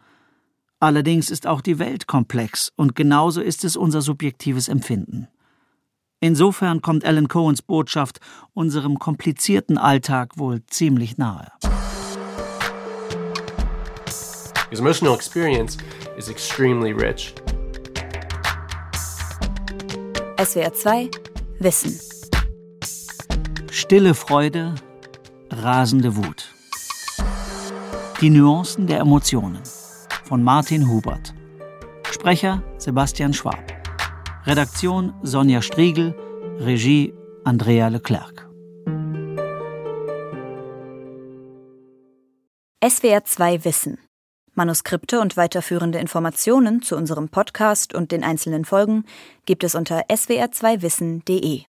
Allerdings 0.84 1.30
ist 1.30 1.46
auch 1.46 1.62
die 1.62 1.78
Welt 1.78 2.06
komplex 2.06 2.70
und 2.76 2.94
genauso 2.94 3.40
ist 3.40 3.64
es 3.64 3.74
unser 3.74 4.02
subjektives 4.02 4.68
Empfinden. 4.68 5.28
Insofern 6.20 6.82
kommt 6.82 7.06
Alan 7.06 7.26
Cohens 7.26 7.62
Botschaft 7.62 8.20
unserem 8.52 8.98
komplizierten 8.98 9.78
Alltag 9.78 10.36
wohl 10.36 10.60
ziemlich 10.66 11.16
nahe. 11.16 11.50
His 14.68 14.78
emotional 14.78 15.14
experience 15.14 15.78
is 16.18 16.28
extremely 16.28 16.92
rich. 16.92 17.34
SWR 20.38 20.74
2 20.74 21.10
Wissen. 21.60 21.98
Stille 23.70 24.12
Freude, 24.12 24.74
rasende 25.50 26.14
Wut. 26.14 26.50
Die 28.20 28.28
Nuancen 28.28 28.86
der 28.86 28.98
Emotionen 29.00 29.62
von 30.24 30.42
Martin 30.42 30.88
Hubert. 30.88 31.34
Sprecher 32.10 32.62
Sebastian 32.78 33.32
Schwab. 33.32 33.62
Redaktion 34.46 35.12
Sonja 35.22 35.62
Striegel, 35.62 36.14
Regie 36.58 37.12
Andrea 37.44 37.88
Leclerc. 37.88 38.48
SWR 42.86 43.24
2 43.24 43.64
Wissen. 43.64 43.98
Manuskripte 44.54 45.20
und 45.20 45.36
weiterführende 45.36 45.98
Informationen 45.98 46.82
zu 46.82 46.96
unserem 46.96 47.28
Podcast 47.28 47.94
und 47.94 48.12
den 48.12 48.22
einzelnen 48.22 48.64
Folgen 48.64 49.04
gibt 49.46 49.64
es 49.64 49.74
unter 49.74 50.06
swr2wissen.de. 50.06 51.62